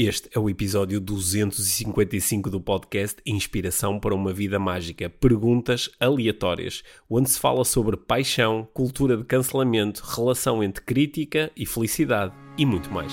[0.00, 5.10] Este é o episódio 255 do podcast Inspiração para uma Vida Mágica.
[5.10, 12.32] Perguntas aleatórias, onde se fala sobre paixão, cultura de cancelamento, relação entre crítica e felicidade
[12.56, 13.12] e muito mais.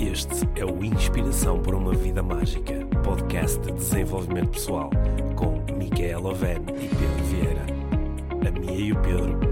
[0.00, 4.90] Este é o Inspiração para uma Vida Mágica, podcast de desenvolvimento pessoal,
[5.36, 7.66] com Micaela Oven e Pedro Vieira.
[8.44, 9.51] A Mia e o Pedro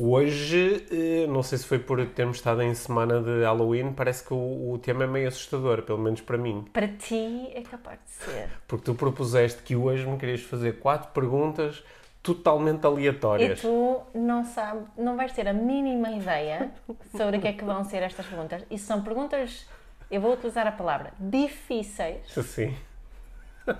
[0.00, 4.32] Hoje, eh, não sei se foi por termos estado em semana de Halloween, parece que
[4.32, 6.64] o, o tema é meio assustador, pelo menos para mim.
[6.72, 8.48] Para ti é capaz de ser.
[8.68, 11.82] Porque tu propuseste que hoje me querias fazer quatro perguntas
[12.22, 13.60] totalmente E aleatórias.
[13.60, 16.70] tu não sabes, não vais ter a mínima ideia
[17.16, 18.64] sobre o que é que vão ser estas perguntas.
[18.70, 19.66] E são perguntas,
[20.08, 22.22] eu vou utilizar a palavra, difíceis.
[22.32, 22.72] Sim.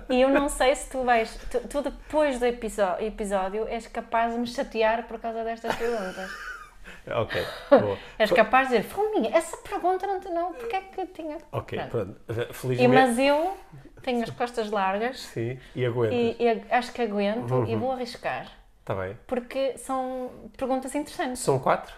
[0.09, 4.39] E eu não sei se tu vais, tu, tu depois do episódio és capaz de
[4.39, 6.29] me chatear por causa destas perguntas.
[7.07, 7.97] Ok, boa.
[8.17, 11.37] És capaz de dizer, Fominha, essa pergunta não, te- não, porque é que tinha...
[11.51, 12.15] Ok, Pronto.
[12.27, 12.49] pronto.
[12.49, 12.93] E, Felizmente.
[12.93, 13.57] mas eu
[14.03, 16.17] tenho as costas largas Sim, e aguentas.
[16.17, 17.65] e, e acho que aguento Uhum.
[17.67, 18.47] e vou arriscar.
[18.81, 19.17] Está bem.
[19.27, 21.39] Porque são perguntas interessantes.
[21.41, 21.93] São quatro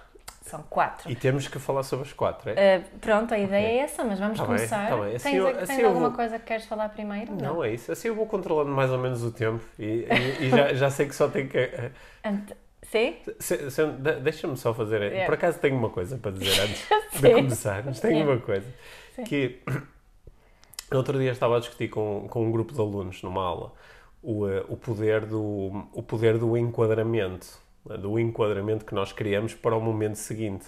[0.52, 1.10] São quatro.
[1.10, 2.78] e temos que falar sobre as quatro, é?
[2.78, 4.90] Uh, pronto, a ideia é essa, mas vamos Tá bem, começar.
[4.90, 5.16] tá bem.
[5.16, 7.34] Assim tens eu- tens assim alguma vou- coisa que queres falar primeiro?
[7.36, 7.92] Não, é isso.
[7.92, 10.06] Assim eu vou controlando mais ou menos o tempo e,
[10.40, 11.70] e- e já, já sei que só tenho que.
[12.24, 13.16] Ant- Sim?
[14.24, 15.02] Deixa-me só fazer.
[15.04, 15.26] Yeah.
[15.26, 17.34] Por acaso tenho uma coisa para dizer antes de Sim.
[17.36, 18.32] começar, mas tenho Yeah.
[18.34, 18.68] uma coisa.
[19.26, 19.62] Que
[20.92, 23.72] no outro dia estava a discutir com, com um grupo de alunos numa aula
[24.24, 27.48] o, eh, o, poder, do, o poder do enquadramento,
[27.86, 30.66] do enquadramento que nós criamos para o momento seguinte.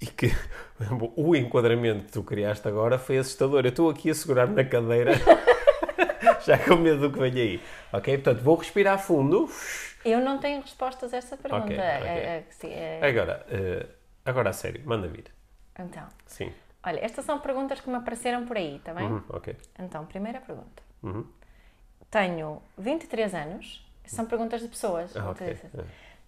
[0.00, 0.26] E que
[1.16, 3.64] o enquadramento que tu criaste agora foi assustador.
[3.64, 5.12] Eu estou aqui a segurar na cadeira,
[6.44, 7.62] já com medo do que vem aí.
[7.92, 8.14] Ok?
[8.18, 9.48] Portanto, vou respirar fundo.
[10.04, 11.64] Eu não tenho respostas a essa pergunta.
[11.64, 12.08] Ok, É- ok.
[12.10, 13.86] é- sim, é- Agora, eh,
[14.24, 15.26] agora a sério, manda vir.
[15.78, 16.52] Então, Sim.
[16.84, 19.06] olha, estas são perguntas que me apareceram por aí, está bem?
[19.06, 19.56] Uhum, ok.
[19.78, 20.82] Então, primeira pergunta.
[21.04, 21.24] Uhum.
[22.10, 23.88] Tenho 23 anos.
[24.04, 25.16] São perguntas de pessoas.
[25.16, 25.32] Ah.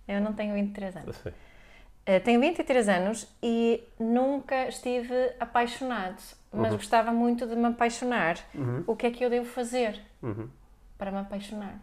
[0.06, 1.16] Eu não tenho 23 anos.
[1.16, 1.28] Sim.
[1.30, 6.20] Uh, tenho 23 anos e nunca estive apaixonado,
[6.52, 6.76] mas Uhum.
[6.76, 8.36] gostava muito de me apaixonar.
[8.86, 10.48] O que é que eu devo fazer Uhum.
[10.98, 11.78] para me apaixonar?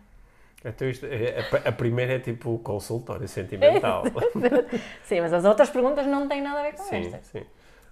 [0.64, 4.04] Então isto, é- a, a primeira é tipo consultório sentimental.
[5.04, 7.20] Sim, mas as outras perguntas não têm nada a ver com sim, esta.
[7.24, 7.46] sim.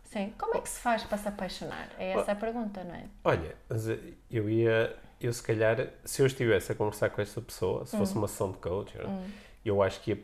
[0.04, 0.34] Sim.
[0.38, 1.88] Como é que se faz para se apaixonar?
[1.98, 3.06] É essa a pergunta, não é?
[3.24, 3.56] Olha,
[4.30, 8.00] eu ia, eu se calhar, se eu estivesse a conversar com esta pessoa, se Hum.
[8.00, 8.98] fosse uma sessão de coaching,
[9.70, 10.24] eu acho que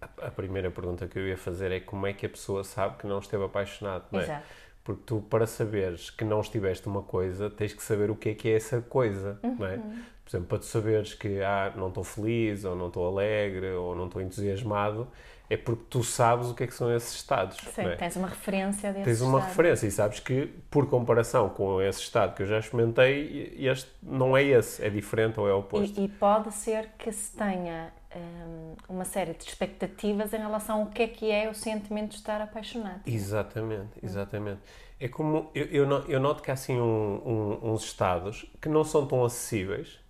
[0.00, 2.96] a, a primeira pergunta que eu ia fazer é como é que a pessoa sabe
[2.98, 4.24] que não esteve apaixonado, não é?
[4.24, 4.46] Exato.
[4.84, 8.34] Porque tu, para saberes que não estiveste uma coisa, tens que saber o que é
[8.34, 9.76] que é essa coisa, não é?
[9.76, 10.02] Uhum.
[10.24, 13.96] Por exemplo, para tu saberes que ah, não estou feliz, ou não estou alegre, ou
[13.96, 15.08] não estou entusiasmado,
[15.48, 17.96] é porque tu sabes o que é que são esses estados, Sim, é?
[17.96, 19.48] tens uma referência desse Tens uma estado.
[19.50, 24.36] referência e sabes que, por comparação com esse estado que eu já experimentei, este não
[24.36, 26.00] é esse, é diferente ou é oposto.
[26.00, 30.86] E, e pode ser que se tenha hum, uma série de expectativas em relação ao
[30.86, 33.00] que é que é o sentimento de estar apaixonado.
[33.06, 34.60] Exatamente, exatamente.
[34.98, 39.06] É como, eu, eu noto que há assim um- um- uns estados que não são
[39.06, 40.00] tão acessíveis,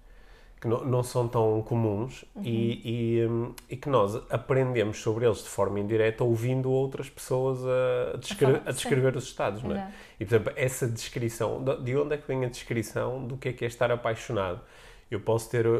[0.60, 5.38] que não, não são tão comuns e, e, hum, e que nós aprendemos sobre eles
[5.42, 7.58] de forma indireta ouvindo outras pessoas
[8.14, 9.80] a, descre- falar, a descrever os estados, não é?
[9.80, 9.92] Exato.
[10.20, 13.48] E, por exemplo, essa descrição, de de onde é que vem a descrição do que
[13.50, 14.60] é que é estar apaixonado?
[15.10, 15.70] Eu posso ter eh,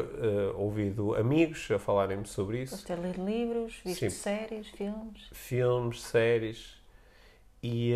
[0.55, 4.09] ouvido amigos a falarem-me sobre isso, Podes ter lido livros, visto Sim.
[4.09, 5.27] séries, filmes.
[5.33, 6.77] filmes, séries,
[7.61, 7.93] e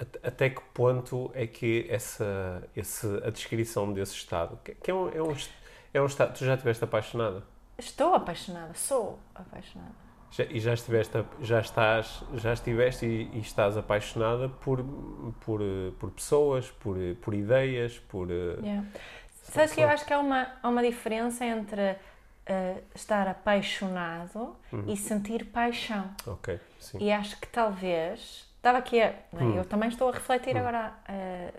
[0.00, 4.94] at- até que ponto é que essa, esse, a descrição desse estado, que, que é,
[4.94, 5.34] um, é, um,
[5.92, 7.42] é um estado, tu já estiveste apaixonada?
[7.78, 9.92] Estou apaixonada, sou apaixonada.
[10.30, 14.84] Já- e já estiveste, já estás, já estiveste e, e estás apaixonada por,
[15.40, 15.60] por,
[15.98, 18.30] por pessoas, por, por ideias, por...
[18.30, 18.86] eh, Yeah.
[19.42, 21.96] Sabes que eu acho que há uma, há uma diferença entre
[22.44, 24.84] eh, estar apaixonado Uhum.
[24.86, 26.10] e sentir paixão.
[26.26, 26.98] Ok, sim.
[27.00, 28.46] E acho que talvez.
[28.56, 29.06] Estava aqui a.
[29.06, 29.24] é?
[29.32, 29.54] Hum.
[29.56, 31.54] Eu também estou a refletir agora eh,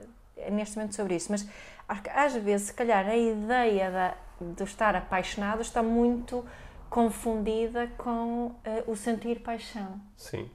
[0.52, 1.48] neste momento sobre isso, mas
[1.90, 6.46] acho que às vezes, se calhar, a ideia da, de estar apaixonado está muito
[6.90, 10.00] confundida com eh, o sentir paixão.
[10.16, 10.50] Sim.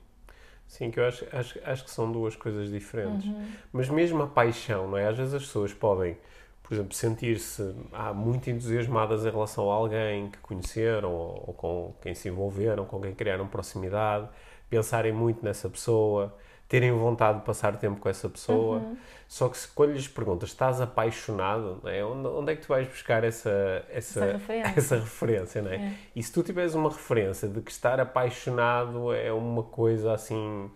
[0.66, 3.26] Sim, que eu acho, acho, acho que são duas coisas diferentes.
[3.26, 3.46] Uhum.
[3.72, 5.06] Mas mesmo a paixão, não é?
[5.06, 6.16] Às vezes as pessoas podem,
[6.62, 11.94] por exemplo, sentir-se ah, muito entusiasmadas em relação a alguém que conheceram ou, ou com
[12.00, 14.28] quem se envolveram, com quem criaram proximidade,
[14.68, 16.34] pensarem muito nessa pessoa,
[16.68, 18.78] terem vontade de passar tempo com essa pessoa.
[18.78, 18.96] Uhum.
[19.28, 22.04] Só que se, quando lhes perguntas, estás apaixonado, é?
[22.04, 24.72] onde, onde é que tu vais buscar essa, essa, Essa referência.
[24.78, 25.76] essa referência, não é?
[25.76, 25.92] É.
[26.16, 30.70] E se tu tiveres uma referência de que estar apaixonado é uma coisa assim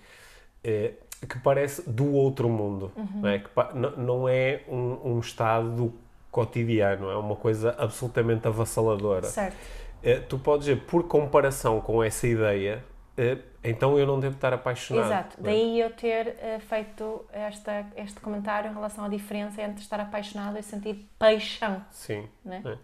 [0.64, 0.92] eh,
[1.28, 3.08] que parece do outro mundo, Uhum.
[3.22, 3.38] não é?
[3.38, 3.48] Que
[3.96, 5.92] não é um, um estado do
[6.30, 9.26] cotidiano, é uma coisa absolutamente avassaladora.
[9.26, 9.56] Certo.
[10.02, 12.84] Eh, tu podes dizer, por comparação com essa ideia,
[13.16, 15.06] eh, então eu não devo estar apaixonado.
[15.06, 15.36] Exato.
[15.40, 15.42] é?
[15.42, 20.58] Daí eu ter eh, feito esta, este comentário em relação à diferença entre estar apaixonado
[20.58, 21.84] e sentir paixão.
[21.90, 22.28] Sim.
[22.44, 22.62] Né?
[22.64, 22.78] É.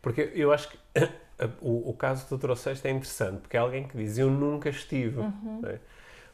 [0.00, 0.78] Porque eu acho que
[1.60, 4.68] o, o caso que tu trouxeste é interessante, porque é alguém que diz eu nunca
[4.68, 5.20] estive.
[5.20, 5.60] Uhum.
[5.62, 5.78] não é?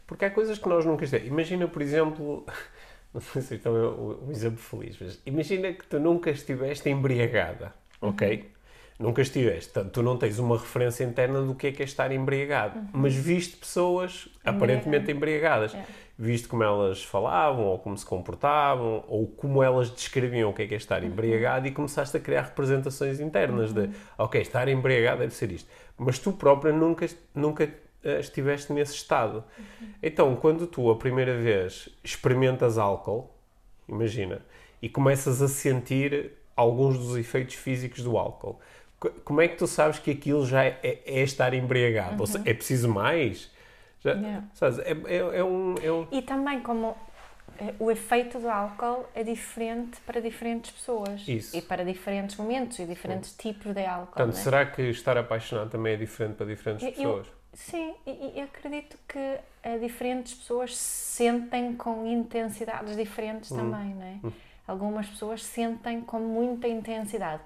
[0.06, 1.32] Porque há coisas que nós nunca estivemos.
[1.32, 2.46] Imagina, por exemplo,
[3.12, 7.75] não sei se isto é um, exemplo feliz, mas imagina que tu nunca estiveste embriagada,
[8.00, 8.50] ok?
[8.98, 9.72] Nunca estiveste.
[9.72, 13.14] Portanto, tu não tens uma referência interna do que é que é estar embriagado, mas
[13.14, 15.75] viste pessoas aparentemente embriagadas.
[15.75, 15.84] É.
[16.19, 20.66] Viste como elas falavam, ou como se comportavam, ou como elas descreviam o que é
[20.66, 25.34] que é estar embriagado e começaste a criar representações internas de, ok, estar embriagado deve
[25.34, 25.69] ser isto.
[25.99, 27.69] Mas tu própria nunca, nunca
[28.02, 29.44] eh, estiveste nesse estado.
[30.02, 33.31] Então, quando tu a primeira vez experimentas álcool,
[33.87, 34.40] imagina,
[34.81, 38.60] e começas a sentir alguns dos efeitos físicos do álcool, co-
[39.25, 42.20] como é que tu sabes que aquilo já é, é estar embriagado?
[42.20, 43.50] Ou seja, é preciso mais?
[44.00, 44.44] Já, Yeah.
[44.54, 46.96] sabes, é, é, é um, é um- E também como
[47.58, 51.26] eh, o efeito do álcool é diferente para diferentes pessoas.
[51.26, 51.56] Isso.
[51.56, 54.12] E para diferentes momentos e diferentes tipos de álcool.
[54.12, 54.40] Portanto, né?
[54.43, 57.26] será que estar apaixonado também é diferente para diferentes Eu- eu- pessoas?
[57.54, 63.56] Sim, e, acredito que eh, diferentes pessoas sentem com intensidades diferentes Uhum.
[63.70, 64.32] também, não é?
[64.69, 67.40] Algumas pessoas sentem com muita intensidade.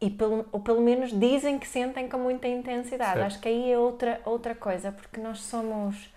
[0.00, 3.12] E pelo, ou pelo menos dizem que sentem com muita intensidade.
[3.14, 3.26] Certo.
[3.26, 6.10] Acho que aí é outra, outra coisa, porque nós somos.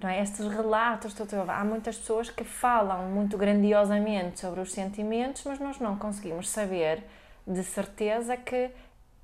[0.00, 0.22] Não é?
[0.22, 1.14] Estes relatos,
[1.48, 7.02] há muitas pessoas que falam muito grandiosamente sobre os sentimentos, mas nós não conseguimos saber
[7.44, 8.70] de certeza que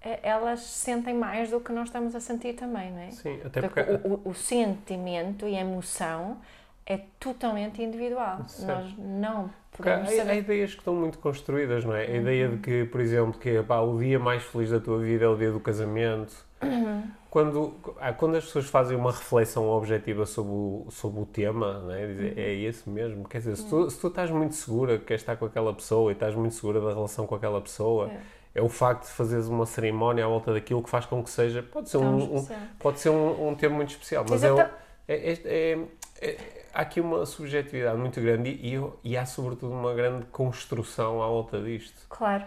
[0.02, 3.10] eh, elas sentem mais do que nós estamos a sentir também, não é?
[3.12, 4.08] Sim, até Porque porque...
[4.08, 6.38] o, o- o sentimento e a emoção
[6.86, 8.44] é totalmente individual.
[8.46, 8.68] Certo.
[8.82, 10.32] Nós não Porque há, podemos há saber.
[10.32, 10.38] Uhum.
[10.38, 12.06] ideias que estão muito construídas, não é?
[12.06, 15.24] A ideia de que, por exemplo, que pá, o dia mais feliz da tua vida
[15.24, 16.34] é o dia do casamento.
[16.62, 17.02] Uhum.
[17.30, 21.92] Quando, ah, quando as pessoas fazem uma reflexão objetiva sobre o, sobre o tema, não
[21.92, 22.06] é?
[22.06, 22.34] Dizer, Uhum.
[22.42, 23.28] é esse mesmo.
[23.28, 26.12] Quer dizer, se tu, se tu estás muito segura que queres estar com aquela pessoa
[26.12, 28.08] e estás muito segura da relação com aquela pessoa,
[28.54, 31.60] é, o facto de fazeres uma cerimónia à volta daquilo que faz com que seja.
[31.62, 32.46] Pode ser, Tão um, um-
[32.78, 34.74] pode ser um, um termo muito especial, mas é, um- Exato.
[35.08, 35.78] é- é- é-
[36.22, 38.74] é- há aqui uma subjetividade muito grande e,
[39.04, 42.06] e, há, sobretudo, uma grande construção à volta disto.
[42.08, 42.44] Claro.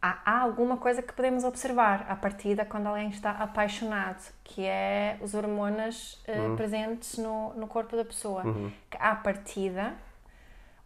[0.00, 5.16] Há, há alguma coisa que podemos observar à partida quando alguém está apaixonado, que é
[5.20, 6.56] os hormonas eh, Uhum.
[6.56, 8.42] presentes no, no corpo da pessoa.
[8.90, 9.94] Que à partida,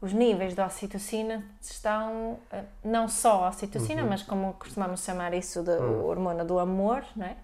[0.01, 5.63] os níveis de ocitocina estão, eh, não só a ocitocina, mas como costumamos chamar isso
[5.63, 7.37] de hormona do amor, não é?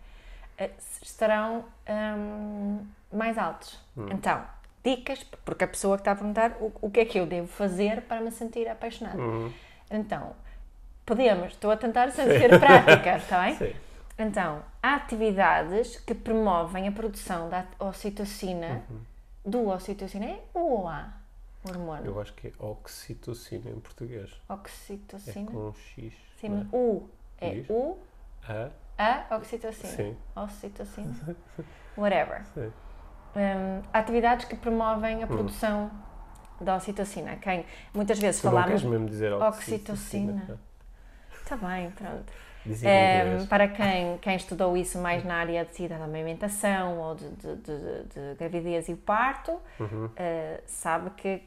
[0.56, 0.70] Eh,
[1.02, 1.64] estarão
[2.16, 2.80] hum,
[3.12, 3.78] mais altos.
[4.10, 4.42] Então,
[4.96, 7.46] dicas, porque a pessoa que está a perguntar o, o que é que eu devo
[7.46, 9.18] fazer para me sentir apaixonada.
[9.90, 10.34] Então,
[11.04, 13.56] podemos, estou a tentar ser prática, está bem?
[13.56, 13.74] Sim.
[14.18, 18.82] Então, há atividades que promovem a produção da ocitocina,
[19.44, 21.12] do ocitocina, é o ou A,
[21.64, 22.06] o hormônio?
[22.06, 24.30] Eu acho que é oxitocina em português.
[24.48, 25.50] É Oxitocina.
[25.50, 26.12] com X.
[26.40, 27.08] Sim, não U
[27.40, 27.70] é Diz.
[27.70, 27.96] U,
[28.48, 28.70] é?
[28.98, 29.92] A, oxitocina.
[29.92, 30.16] Sim.
[30.34, 31.36] Ocitocina.
[31.96, 32.44] Whatever.
[32.54, 32.72] Sim.
[33.36, 35.90] Hum, atividades que promovem a produção
[36.60, 37.36] da ocitocina.
[37.36, 40.32] Quem muitas vezes Tu não queres mesmo dizer oxitocina.
[40.32, 40.60] oxitocina?
[41.42, 42.32] Está bem, pronto.
[42.66, 43.46] Inglês.
[43.46, 48.02] para quem, quem estudou isso mais na área de da amamentação ou de, de, de,
[48.04, 50.10] de gravidez e parto, Uhum.
[50.16, 51.42] eh, sabe que,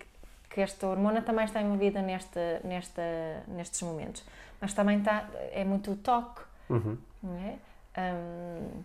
[0.50, 3.02] que esta hormona também está envolvida neste, nesta,
[3.48, 4.24] nestes momentos.
[4.60, 6.98] Mas também está, é muito o toque, Uhum.
[7.22, 7.56] não é?
[8.00, 8.84] Hum,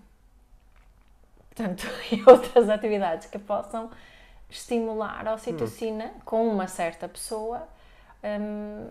[1.56, 3.90] portanto, e outras atividades que possam
[4.50, 7.66] estimular a ocitocina com uma certa pessoa
[8.22, 8.90] hum,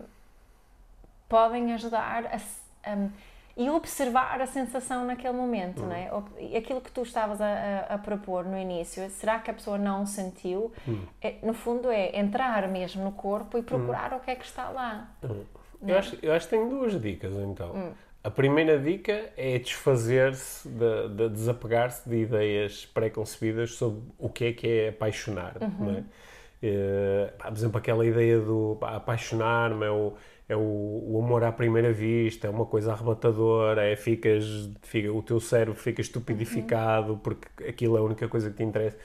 [1.28, 2.24] podem ajudar
[2.84, 3.10] a, hum,
[3.56, 6.10] e observar a sensação naquele momento, não é?
[6.58, 10.04] Aquilo que tu estavas a, a- a propor no início, será que a pessoa não
[10.04, 10.70] sentiu?
[11.22, 14.68] É, no fundo é entrar mesmo no corpo e procurar o que é que está
[14.68, 15.08] lá.
[15.86, 17.74] Eu acho, eu acho que tenho duas dicas então.
[18.26, 24.52] A primeira dica é desfazer-se, de, de desapegar-se de ideias pré-concebidas sobre o que é
[24.52, 25.56] que é apaixonar.
[25.60, 25.86] Uhum.
[25.86, 26.04] Não
[26.60, 27.30] é?
[27.38, 30.14] Pá, por exemplo, aquela ideia do apaixonar-me é o,
[30.48, 34.44] é o, o, amor à primeira vista, é uma coisa arrebatadora, é ficas,
[34.82, 37.18] fica, o teu cérebro fica estupidificado uhum.
[37.20, 38.98] porque aquilo é a única coisa que te interessa.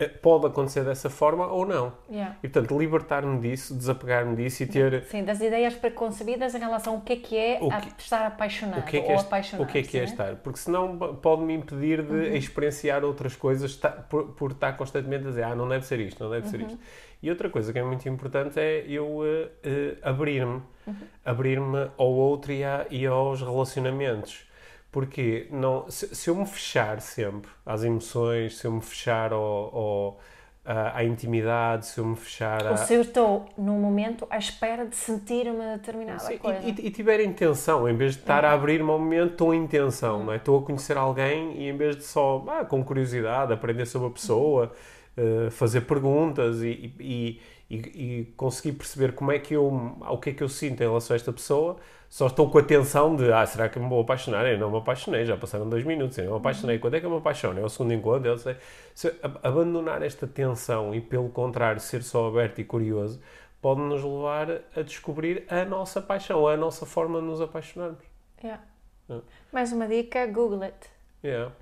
[0.00, 1.92] Eh, pode acontecer dessa forma ou não.
[2.10, 2.36] Yeah.
[2.42, 5.04] E portanto, libertar-me disso, desapegar-me disso e ter.
[5.04, 8.82] Sim, das ideias preconcebidas em relação ao que é que é que, estar apaixonado o
[8.82, 9.68] que é que é, ou apaixonado.
[9.68, 10.36] O que é que é estar?
[10.36, 12.34] Porque senão pode-me impedir de uhum.
[12.34, 13.78] experienciar outras coisas
[14.08, 16.50] por, por, estar constantemente a dizer, ah, não deve ser isto, não deve uhum.
[16.50, 16.78] ser isto.
[17.22, 20.62] E outra coisa que é muito importante é eu uh, uh, abrir-me.
[20.86, 20.94] Uhum.
[21.22, 24.49] Abrir-me ao outro e, a, e aos relacionamentos
[24.90, 29.40] porque não, se, se, eu me fechar sempre às emoções, se eu me fechar ao,
[29.42, 30.20] ao
[30.64, 34.86] à, à, intimidade, se eu me fechar Ou se eu estou, num momento, à espera
[34.86, 36.60] de sentir uma determinada Sim, coisa.
[36.60, 38.50] E, e, e, tiver intenção, em vez de estar uhum.
[38.50, 40.24] a abrir-me ao momento, estou em intenção, uhum.
[40.26, 40.36] não é?
[40.36, 44.10] Estou a conhecer alguém e em vez de só, ah, com curiosidade, aprender sobre a
[44.10, 44.72] pessoa,
[45.16, 45.46] uhum.
[45.46, 50.32] uh, fazer perguntas e, e, e, conseguir perceber como é que eu, o que é
[50.32, 51.78] que eu sinto em relação a esta pessoa,
[52.10, 54.44] só estou com a tensão de, ah, será que me vou apaixonar?
[54.44, 56.76] Eu não me apaixonei, já passaram dois minutos, eu não me apaixonei.
[56.80, 57.60] Quando é que eu me apaixono?
[57.60, 58.28] É o segundo encontro?
[58.28, 58.56] Eu sei.
[58.92, 59.14] Se
[59.44, 63.22] abandonar esta tensão e, pelo contrário, ser só aberto e curioso,
[63.62, 68.02] pode nos levar a descobrir a nossa paixão, a nossa forma de nos apaixonarmos.
[68.42, 68.64] Yeah.
[69.08, 69.24] Yeah.
[69.52, 70.99] Mais uma dica, Google it.
[71.22, 71.52] Yeah.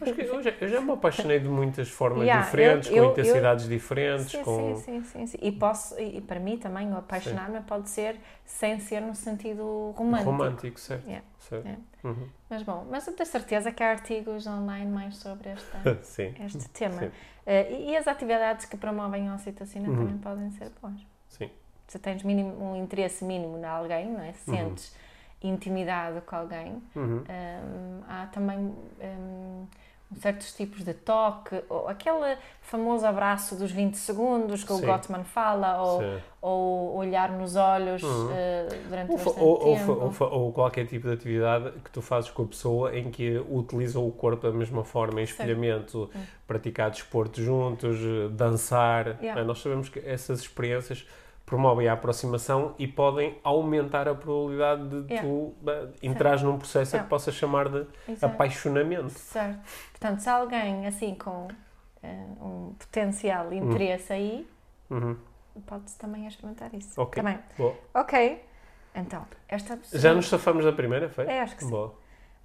[0.00, 3.04] Acho que eu já, eu já me apaixonei de muitas formas yeah, diferentes, eu, eu,
[3.04, 4.30] com intensidades diferentes.
[4.30, 4.76] Sim, com...
[4.76, 8.16] sim, sim, sim, E, posso, e para mim também, o apaixonar-me pode ser
[8.46, 10.30] sem ser no sentido romântico.
[10.30, 11.06] Romântico, certo.
[11.06, 11.24] Yeah.
[11.38, 11.64] certo.
[11.66, 11.82] Yeah.
[12.04, 12.28] Uhum.
[12.48, 15.78] Mas bom, mas eu tenho certeza que há artigos online mais sobre esta,
[16.44, 17.02] este tema.
[17.04, 17.10] Uh,
[17.46, 19.96] e, e, as atividades que promovem a ocitocina uhum.
[19.96, 20.98] também podem ser boas.
[21.28, 21.50] Sim.
[21.86, 24.28] Se tens mínimo, um interesse mínimo em alguém, não é?
[24.28, 24.54] Uhum.
[24.54, 25.02] sentes uhum.
[25.48, 28.74] Intimidade com alguém, um, há também.
[29.00, 29.66] Um,
[30.20, 34.82] certos tipos de toque, ou aquele famoso abraço dos 20 segundos que Sim.
[34.82, 36.02] o Gottman fala, ou,
[36.40, 38.26] ou olhar nos olhos uhum.
[38.26, 39.92] uh, durante ou, bastante ou, tempo.
[40.24, 44.06] Ou, ou, qualquer tipo de atividade que tu fazes com a pessoa em que utilizam
[44.06, 46.22] o corpo da mesma forma, em espelhamento, uhum.
[46.46, 47.98] praticar desporto juntos,
[48.32, 49.18] dançar.
[49.20, 49.44] Yeah.
[49.44, 51.06] Nós sabemos que essas experiências
[51.44, 55.28] promovem a aproximação e podem aumentar a probabilidade de yeah.
[55.28, 55.54] tu
[56.02, 57.04] entrares num processo yeah.
[57.04, 58.34] que possa chamar de Exato.
[58.34, 59.10] apaixonamento.
[59.10, 59.60] Certo.
[59.90, 61.48] Portanto, se alguém assim com
[62.02, 63.52] uh, um potencial hum.
[63.52, 64.48] interesse aí,
[64.90, 65.16] uhum.
[65.66, 67.00] pode-se também experimentar isso.
[67.00, 67.22] Ok.
[67.22, 67.38] Também.
[67.58, 67.76] Boa.
[67.94, 68.44] Ok.
[68.94, 69.98] Então, esta segunda...
[69.98, 71.26] Já nos safamos da primeira, foi?
[71.26, 71.88] É, acho que Boa.
[71.88, 71.94] sim.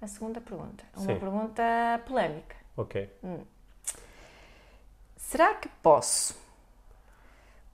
[0.00, 0.84] A segunda pergunta.
[0.96, 1.18] Uma sim.
[1.18, 1.62] pergunta
[2.06, 2.56] polémica.
[2.76, 3.10] Ok.
[3.22, 3.40] Hum.
[5.16, 6.47] Será que posso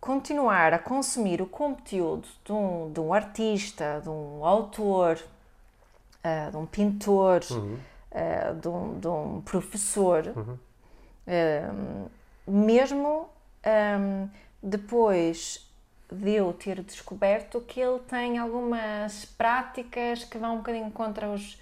[0.04, 5.18] continuar a consumir o conteúdo de um, de um artista, de um autor,
[6.22, 7.78] uh, de um pintor, uhum.
[8.12, 10.58] uh, de, um, de, um, professor, uhum.
[11.26, 12.10] uh,
[12.46, 13.30] mesmo
[13.66, 14.28] um,
[14.62, 15.66] depois
[16.12, 21.58] de eu ter descoberto que ele tem algumas práticas que vão um bocadinho contra os,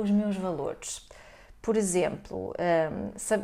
[0.00, 1.04] os meus valores.
[1.60, 2.54] Por exemplo,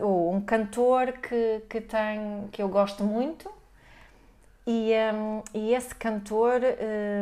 [0.01, 3.51] um, um cantor que, que, tem, que eu gosto muito,
[4.67, 6.61] e, um, e esse cantor,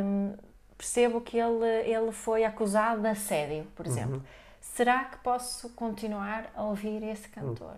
[0.05, 0.35] um,
[0.77, 3.93] percebo que ele, ele foi acusado de assédio, por uhum.
[3.93, 4.15] exemplo.
[4.17, 4.23] Uhum.
[4.61, 7.77] Será que posso continuar a ouvir esse cantor?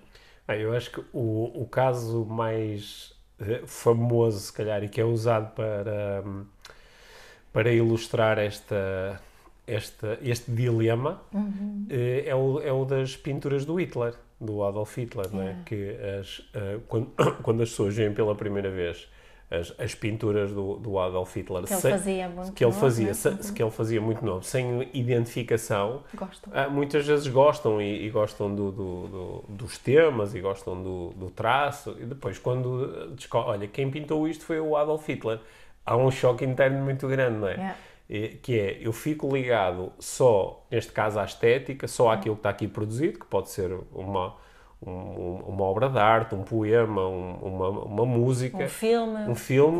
[0.48, 0.54] Uhum.
[0.54, 5.54] eu acho que o, o caso mais uh, famoso, se calhar, e que é usado
[5.54, 6.44] para, um,
[7.52, 9.20] para ilustrar esta,
[9.64, 11.86] esta, este dilema uhum.
[11.88, 15.50] uh, é, o, é o das pinturas do Hitler, do Adolf Hitler, é.
[15.50, 15.56] é?
[15.64, 19.08] que as, uh, quando, quando as pessoas veem pela primeira vez
[19.52, 21.64] as, as pinturas do, do Adolf Hitler.
[21.64, 23.14] Que ele fazia muito que ele fazia, né?
[23.14, 26.02] se, que ele fazia muito novo, sem identificação.
[26.14, 26.52] Gostam.
[26.54, 31.10] Ah, muitas vezes gostam e, e gostam do, do, do, dos temas e gostam do,
[31.10, 31.94] do traço.
[32.00, 35.38] E depois, quando olha, quem pintou isto foi o Adolf Hitler.
[35.84, 37.54] Há um choque interno muito grande, não é?
[37.54, 37.76] Yeah.
[38.42, 42.68] Que é, eu fico ligado só, neste caso, à estética, só àquilo que está aqui
[42.68, 44.34] produzido, que pode ser uma
[44.86, 48.56] um, uma obra de arte, um poema, um, uma, uma música.
[48.64, 49.18] Um filme.
[49.28, 49.78] Um filme.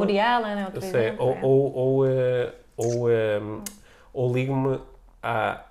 [0.76, 3.62] É sei, ou, ou, ou, uh, ou, um,
[4.12, 4.80] ou ligo-me
[5.22, 5.64] à,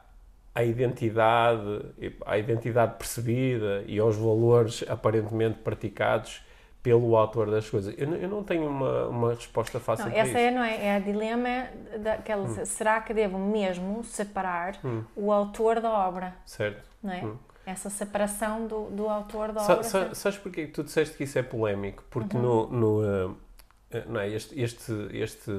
[0.54, 1.86] à identidade,
[2.26, 6.44] à identidade percebida e aos valores aparentemente praticados
[6.84, 7.94] pelo autor das coisas.
[7.98, 10.38] Eu, eu não tenho uma, uma resposta fácil não, para essa isso.
[10.38, 11.68] É, não é, é a dilema
[12.00, 12.66] daquela, hum.
[12.66, 15.04] será que devo mesmo separar hum.
[15.16, 16.34] o autor da obra?
[16.44, 16.84] Certo.
[17.02, 17.24] Não é?
[17.24, 19.84] Hum essa separação do, do autor da obra.
[19.84, 22.04] Sa sabes porquê que tu disseste que isso é polémico?
[22.10, 22.68] Porque uhum.
[22.70, 23.36] no, no uh,
[24.08, 25.52] não é, este, este, este,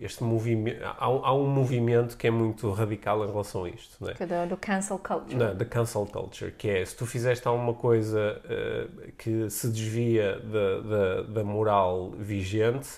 [0.00, 4.10] este movimento, há, há, um movimento que é muito radical em relação a isto, não
[4.10, 4.14] é?
[4.14, 5.36] Que é do, do cancel culture.
[5.36, 10.40] Não, da cancel culture, que é se tu fizeste alguma coisa uh, que se desvia
[10.40, 12.88] da, da, da moral vigente,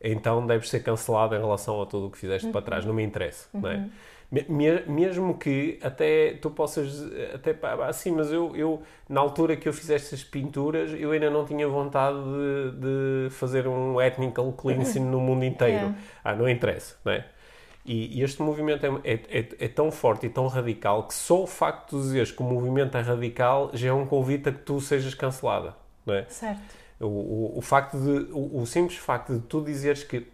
[0.00, 2.52] então deves ser cancelado em relação a tudo o que fizeste uhum.
[2.52, 3.60] para trás, não me interessa, uhum.
[3.60, 3.88] não é?
[4.30, 7.02] Mesmo que até tu possas
[7.34, 7.56] até
[7.86, 11.66] assim, mas eu, eu na altura que eu fiz estas pinturas eu ainda não tinha
[11.66, 15.94] vontade de, de fazer um ethnical cleansing no mundo inteiro.
[15.98, 16.30] É.
[16.30, 17.24] Ah, não interessa, não é?
[17.84, 21.42] E, e este movimento é, é, é, é, tão forte e tão radical que só
[21.42, 24.58] o facto de dizeres que o movimento é radical já é um convite a que
[24.58, 26.26] tu sejas cancelada, não é?
[26.28, 26.60] Certo.
[27.00, 30.26] O, o, o facto de, o, o simples facto de tu dizeres que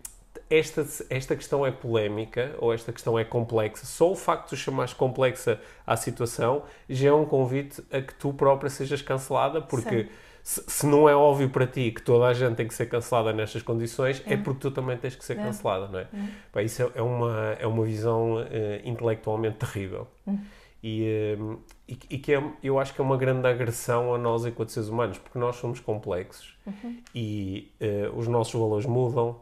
[0.50, 4.56] esta, esta questão é polémica ou esta questão é complexa, só o facto de tu
[4.56, 10.08] chamares complexa à situação já é um convite a que tu própria sejas cancelada, porque
[10.42, 13.32] se, se, não é óbvio para ti que toda a gente tem que ser cancelada
[13.32, 15.42] nestas condições, é, é porque tu também tens que ser é.
[15.42, 16.06] cancelada, não é?
[16.54, 16.62] é.
[16.62, 18.44] isso é, é, uma, é uma visão uh,
[18.84, 20.06] intelectualmente terrível.
[20.26, 20.38] Hum.
[20.82, 24.44] E, uh, e, e, que é, eu acho que é uma grande agressão a nós
[24.44, 26.98] enquanto seres humanos, porque nós somos complexos uhum.
[27.14, 29.40] e uh, os nossos valores mudam,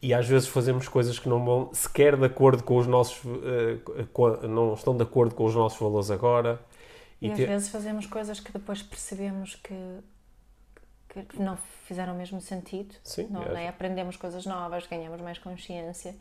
[0.00, 4.46] e às vezes fazemos coisas que não vão sequer de acordo com os nossos uh,
[4.48, 6.60] não estão de acordo com os nossos valores agora
[7.20, 9.98] e, e às vezes fazemos coisas que depois percebemos que,
[11.08, 13.64] que não fizeram o mesmo sentido Sim, não, é.
[13.64, 13.68] é?
[13.68, 16.14] aprendemos coisas novas ganhamos mais consciência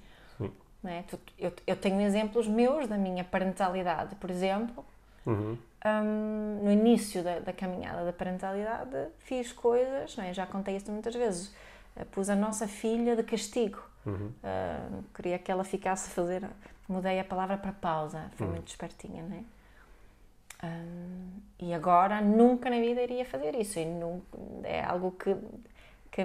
[0.85, 1.03] é?
[1.37, 4.83] eu, eu tenho exemplos meus da minha parentalidade por exemplo
[5.25, 5.57] uhum.
[5.85, 10.33] um, no início da, da, caminhada da parentalidade fiz coisas não é?
[10.33, 11.66] já contei isso muitas vezes eh,
[12.05, 13.81] pus a nossa filha de castigo.
[14.05, 14.31] Uhum.
[14.43, 16.49] Uh, queria que ela ficasse a fazer.
[16.87, 18.53] Mudei a palavra para pausa, foi uhum.
[18.53, 19.43] muito espertinha, não é?
[20.63, 23.77] Um, e agora nunca na vida iria fazer isso.
[23.77, 25.35] E nunca, é algo que,
[26.11, 26.23] que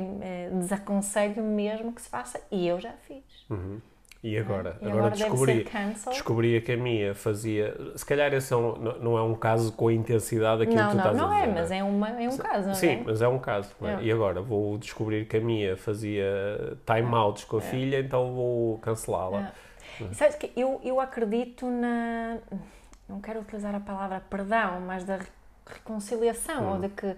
[0.59, 2.41] desaconselho mesmo que se faça.
[2.50, 3.25] E eu já fiz.
[3.50, 3.81] Uhum.
[4.23, 4.76] E agora?
[4.81, 4.85] É.
[4.85, 5.67] E agora, agora descobri,
[6.07, 7.76] descobri que a minha fazia.
[7.97, 10.93] Se calhar esse é um, não é um caso com a intensidade daquilo não, que
[10.93, 11.47] tu não, estás não a dizer.
[11.47, 12.75] Não, é, mas é, uma, é um caso.
[12.75, 13.02] Sim, é?
[13.05, 13.75] mas é um caso.
[13.83, 14.00] É?
[14.00, 16.33] E agora vou descobrir que a minha fazia
[16.87, 17.62] time-outs com a é.
[17.62, 19.52] filha, então vou cancelá-la.
[20.00, 20.14] É.
[20.14, 22.38] Sabes que eu, eu acredito na.
[23.09, 25.19] Não quero utilizar a palavra perdão, mas da
[25.67, 26.73] reconciliação, hum.
[26.75, 27.17] ou de que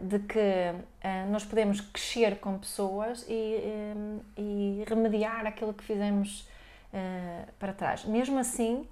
[0.00, 3.94] de que eh, nós podemos crescer com pessoas e, eh,
[4.36, 6.46] e remediar aquilo que fizemos
[7.58, 8.04] para trás.
[8.04, 8.86] Mesmo assim,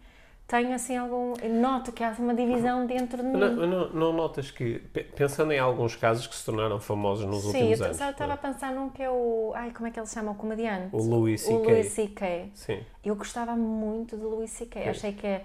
[0.50, 1.34] tenho assim algum.
[1.60, 3.38] Noto que há uma divisão dentro de mim.
[3.38, 4.78] Não, não, não notas que,
[5.14, 7.96] pensando em alguns casos que se tornaram famosos nos Sim, últimos eu, anos.
[7.98, 9.52] Sim, eu estava a pensar num que é o.
[9.54, 10.32] Ai, como é que ele chama?
[10.32, 10.88] O comediante?
[10.92, 11.54] O Louis C.K.
[11.54, 12.50] O Louis C.K.
[12.54, 12.84] Sim.
[13.04, 14.88] Eu gostava muito de Louis C.K.
[14.88, 15.26] Achei que.
[15.26, 15.44] É,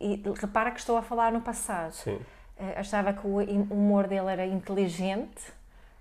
[0.00, 1.92] e repara que estou a falar no passado.
[1.92, 2.18] Sim.
[2.58, 3.38] Uh, achava que o
[3.70, 5.50] humor dele era inteligente,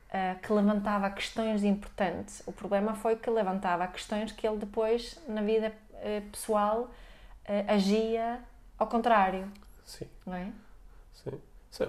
[0.10, 2.44] uh, que levantava questões importantes.
[2.46, 6.92] O problema foi que levantava questões que ele depois, na vida uh, pessoal,
[7.68, 8.40] agia
[8.78, 9.46] ao contrário.
[9.84, 10.06] Sim.
[10.26, 10.48] Não é?
[11.14, 11.40] Sim.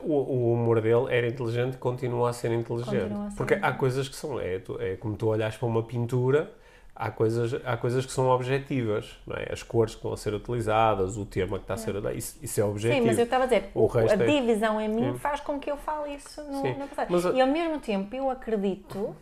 [0.02, 3.12] O, o, humor dele era inteligente, continua a ser inteligente.
[3.12, 4.40] A ser porque há coisas que são.
[4.40, 6.52] É, é como tu olhas para uma pintura
[6.94, 9.52] há coisas, há coisas que são objetivas, não é?
[9.52, 11.94] As cores que estão a ser utilizadas, o tema que está a ser...
[11.96, 12.14] É.
[12.14, 13.00] Isso, isso é objetivo.
[13.00, 14.16] Sim, mas eu estava a dizer, o a é...
[14.16, 15.18] divisão em mim Sim.
[15.18, 17.08] faz com que eu fale isso no, no passado.
[17.10, 19.16] Mas, e ao mesmo tempo, eu acredito,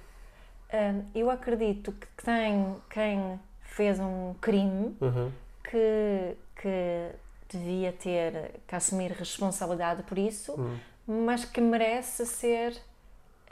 [0.72, 5.30] hum, eu acredito que tem quem fez um crime uhum.
[5.62, 7.11] que, que
[7.48, 10.76] devia ter que assumir responsabilidade por isso, uhum.
[11.06, 12.76] mas que merece ser...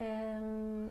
[0.01, 0.89] Hum,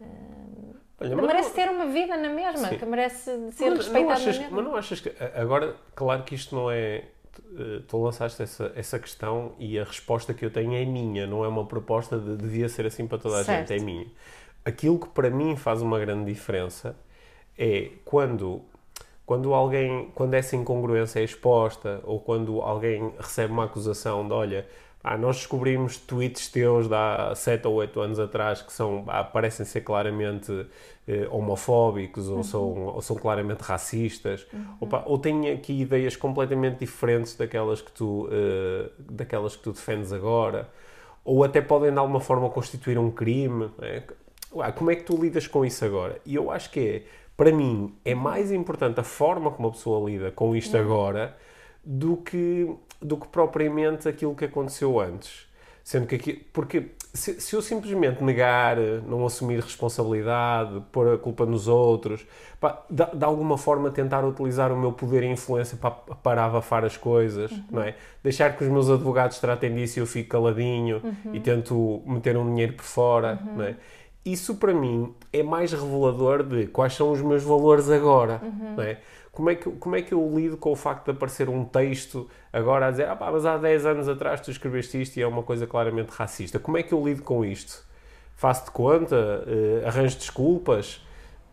[0.00, 1.54] hum, Olha, que merece não...
[1.54, 2.78] ter uma vida na mesma, Sim.
[2.78, 4.50] que merece ser mas, respeitado achas.
[4.50, 5.12] Mas não achas que.
[5.34, 7.04] Agora, claro que isto não é.
[7.56, 11.44] Eh, tu lançaste essa, essa questão e a resposta que eu tenho é minha, não
[11.44, 13.68] é uma proposta de devia ser assim para toda a certo.
[13.68, 14.06] gente, é minha.
[14.64, 16.96] Aquilo que para mim faz uma grande diferença
[17.56, 18.62] é quando
[19.24, 24.66] quando alguém, quando essa incongruência é exposta ou quando alguém recebe uma acusação de olha,
[25.10, 29.24] ah, nós descobrimos tweets teus de há 7 ou 8 anos atrás que são, ah,
[29.24, 30.66] parecem ser claramente
[31.06, 32.36] eh, homofóbicos uhum.
[32.36, 34.64] ou, são, ou são claramente racistas, uhum.
[34.82, 40.12] Opa, ou têm aqui ideias completamente diferentes daquelas que, tu, eh, daquelas que tu defendes
[40.12, 40.68] agora,
[41.24, 43.70] ou até podem de alguma forma constituir um crime.
[43.80, 44.02] É?
[44.72, 46.20] como é que tu lidas com isso agora?
[46.26, 47.02] E eu acho que é,
[47.34, 50.82] para mim, é mais importante a forma como a pessoa lida com isto uhum.
[50.82, 51.34] agora
[51.84, 52.68] do que
[53.00, 55.46] do que propriamente aquilo que aconteceu antes.
[55.84, 61.46] Sendo que aqui, porque se, se, eu simplesmente negar, não assumir responsabilidade, pôr a culpa
[61.46, 62.26] nos outros,
[62.60, 66.84] pá, de, de, alguma forma tentar utilizar o meu poder e influência para, para abafar
[66.84, 67.64] as coisas, uhum.
[67.70, 67.94] não é?
[68.22, 71.34] Deixar que os meus advogados tratem disso e eu fico caladinho uhum.
[71.34, 73.56] e tento meter um dinheiro por fora, uhum.
[73.56, 73.76] não é?
[74.26, 78.74] Isso para mim é mais revelador de quais são os meus valores agora, uhum.
[78.76, 78.98] não é?
[79.38, 82.28] Como é, que, como é que eu lido com o facto de aparecer um texto
[82.52, 85.26] agora a dizer, ah pá, mas há 10 anos atrás tu escreveste isto e é
[85.28, 86.58] uma coisa claramente racista.
[86.58, 87.86] Como é que eu lido com isto?
[88.34, 89.14] Faço de conta?
[89.46, 91.00] Uh, arranjo desculpas?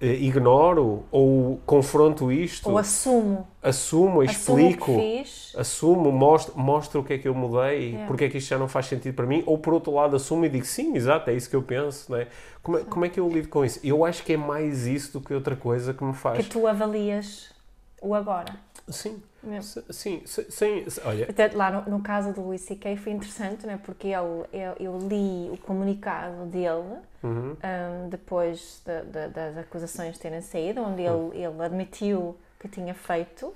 [0.02, 3.48] eh, ignoro ou confronto isto, Ou assumo.
[3.64, 5.54] assumo, Assumo explico, que fiz.
[5.58, 8.06] assumo, mostro, mostro o que é que eu mudei, Yeah.
[8.06, 10.44] porque é que isto já não faz sentido para mim, ou por outro lado assumo
[10.46, 12.28] e digo sim, exato, é isso que eu penso, não é?
[12.62, 13.80] Como, é, como é que eu lido com isso?
[13.86, 16.40] Eu acho que é mais isso do que outra coisa que me faz.
[16.40, 17.55] Que tu avalias
[18.02, 18.56] o agora.
[18.90, 19.76] Sim, mesmo.
[19.92, 22.98] sim, sem, se- olha, Até lá no, no caso do Luís C.K.
[22.98, 23.80] foi interessante, né?
[23.84, 30.18] porque ele, eu, eu li o comunicado dele uhum, hum, depois da- da- das acusações
[30.18, 33.54] terem saído, onde ele, ele admitiu que tinha feito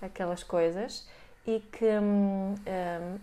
[0.00, 1.08] aquelas coisas
[1.46, 1.84] e que.
[1.86, 3.18] hum, hum,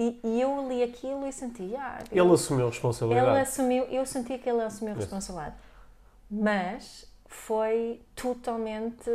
[0.00, 1.74] e, e eu li aquilo e senti.
[1.76, 3.30] Ah, ele eu- assumiu a responsabilidade.
[3.30, 5.56] ele assumiu, eu senti que ele assumiu a responsabilidade,
[6.30, 9.10] mas foi totalmente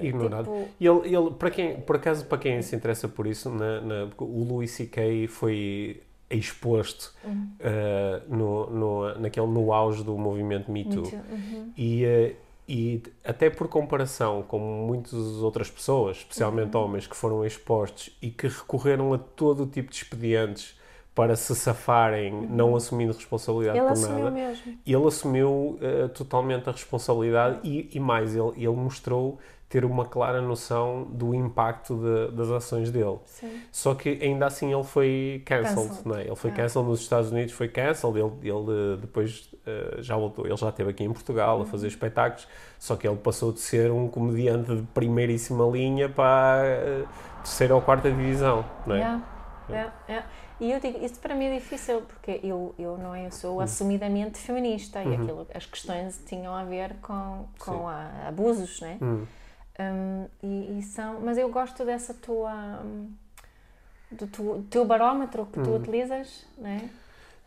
[0.00, 0.44] Ignorado.
[0.44, 3.80] Tipo, E Ele, ele, para quem, por acaso, para quem se interessa por isso, na,
[3.80, 5.26] na- o Louis C.K.
[5.28, 7.48] foi exposto Uhum.
[7.58, 11.02] eh, no, no, naquele, no auge do movimento Me Too.
[11.02, 11.72] muito- uhum.
[11.76, 12.36] E, eh,
[12.68, 16.84] e até por comparação com muitas outras pessoas, especialmente Uhum.
[16.84, 20.77] homens, que foram expostos e que recorreram a todo o tipo de expedientes
[21.18, 23.84] para se safarem, não assumindo responsabilidade Uhum.
[23.86, 24.78] Ele por assumiu nada mesmo.
[24.86, 30.40] ele assumiu eh, totalmente a responsabilidade e, e mais, ele, ele mostrou ter uma clara
[30.40, 33.18] noção do impacto de- das ações dele.
[33.26, 33.60] Sim.
[33.70, 36.08] Só que ainda assim ele foi cancelled, Cancelled.
[36.08, 36.22] não é?
[36.26, 36.54] Ele foi Ah.
[36.54, 40.68] cancelled nos Estados Unidos, foi cancelled, ele, ele eh, depois eh, já voltou, ele já
[40.70, 41.92] esteve aqui em Portugal a fazer Uhum.
[41.92, 47.04] espetáculos, só que ele passou de ser um comediante de primeiríssima linha para eh,
[47.42, 48.98] terceira ou quarta divisão, não é?
[49.00, 49.22] Yeah,
[49.68, 50.26] yeah, yeah.
[50.60, 53.60] E eu digo, isso para mim é difícil, porque eu, eu não é, eu sou
[53.60, 57.46] assumidamente feminista e aquilo, as questões tinham a ver com, Uhum.
[57.58, 58.98] Com a- abusos, né?
[59.00, 59.24] Hum.
[59.80, 63.12] Um, e, e são, mas eu gosto dessa tua hum,
[64.10, 65.76] do tu- teu barómetro que tu Hum.
[65.76, 66.90] utilizas, né?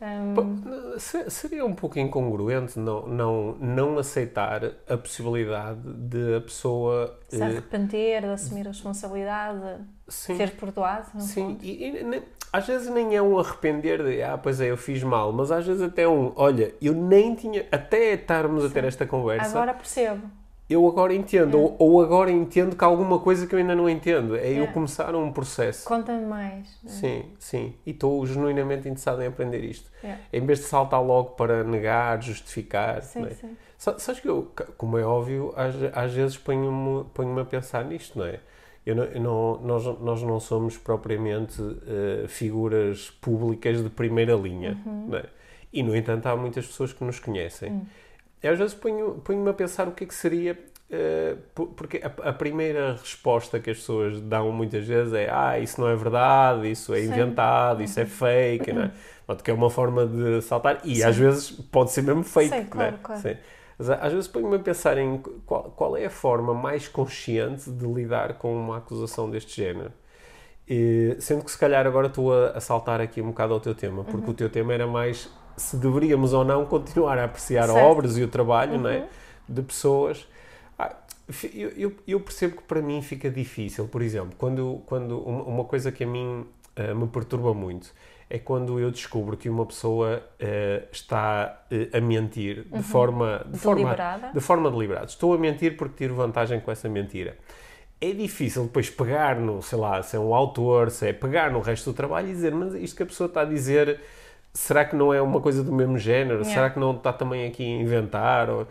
[0.02, 7.40] Um, Seria um pouco incongruente não, não, não aceitar a possibilidade de a pessoa se
[7.40, 9.60] eh, arrepender, de assumir a responsabilidade,
[10.08, 14.36] sim, ser perdoado, sim, e, e nem- às vezes nem é um arrepender de ah,
[14.36, 18.14] pois é, eu fiz mal, mas às vezes até um, olha, eu nem tinha, até
[18.14, 20.22] estarmos a ter esta conversa, Agora percebo.
[20.72, 23.88] Eu agora entendo, ou, ou agora entendo que há alguma coisa que eu ainda não
[23.88, 24.66] entendo, é eu É.
[24.68, 25.86] começar um processo.
[25.86, 26.66] Conta-me mais.
[26.82, 26.90] né?
[26.90, 27.74] Sim, sim.
[27.86, 29.90] E estou genuinamente interessado em aprender isto.
[30.02, 30.16] É.
[30.32, 33.02] Em vez de saltar logo para negar, justificar.
[33.02, 33.30] Sim, é?
[33.30, 33.56] sim.
[33.78, 38.18] Sa- Sabes que eu, como é óbvio, às, às vezes ponho-me ponho a pensar nisto,
[38.18, 38.40] não é?
[38.84, 44.76] Eu não, eu não- nós, nós não somos propriamente eh, figuras públicas de primeira linha,
[44.84, 45.14] Uhum.
[45.14, 45.24] é?
[45.72, 47.72] E, no entanto, há muitas pessoas que nos conhecem.
[47.72, 47.82] Hum.
[48.48, 50.58] Às vezes ponho- ponho-me a pensar o que é que seria.
[50.94, 55.80] eh, po- porque a, primeira resposta que as pessoas dão muitas vezes é: ah, isso
[55.80, 57.06] não é verdade, isso é Sim.
[57.08, 58.90] inventado, isso é fake, não é?
[59.26, 60.80] Portanto, que é uma forma de saltar.
[60.84, 61.04] E Sim.
[61.04, 62.68] às vezes pode ser mesmo fake, Sim, não é?
[62.68, 63.22] claro, claro.
[63.22, 63.36] Sim.
[63.78, 67.70] Mas a- às vezes ponho-me a pensar em qual, qual é a forma mais consciente
[67.70, 69.92] de lidar com uma acusação deste género.
[70.68, 73.74] E, sendo que se calhar agora estou a, a saltar aqui um bocado ao teu
[73.74, 74.32] tema, porque Uhum.
[74.32, 77.78] o teu tema era mais se deveríamos ou não continuar a apreciar Certo.
[77.78, 78.98] obras e o trabalho é?
[78.98, 79.06] Uhum.
[79.48, 80.26] de pessoas.
[80.78, 80.94] Ah,
[81.54, 85.92] eu, eu, eu percebo que para mim fica difícil, por exemplo, quando, quando uma, coisa
[85.92, 87.92] que a mim ah, me perturba muito
[88.28, 93.58] é quando eu descubro que uma pessoa ah, está ah, a mentir de forma de
[93.58, 93.96] forma
[94.32, 95.06] de forma deliberada.
[95.06, 97.36] Estou a mentir porque tiro vantagem com essa mentira.
[98.00, 101.60] É difícil depois pegar no, sei lá, se é um autor, se é pegar no
[101.60, 104.00] resto do trabalho e dizer, mas isto que a pessoa está a dizer,
[104.52, 106.40] será que não é uma coisa do mesmo género?
[106.40, 106.54] Yeah.
[106.54, 108.50] Será que não está também aqui a inventar?
[108.50, 108.66] Ou-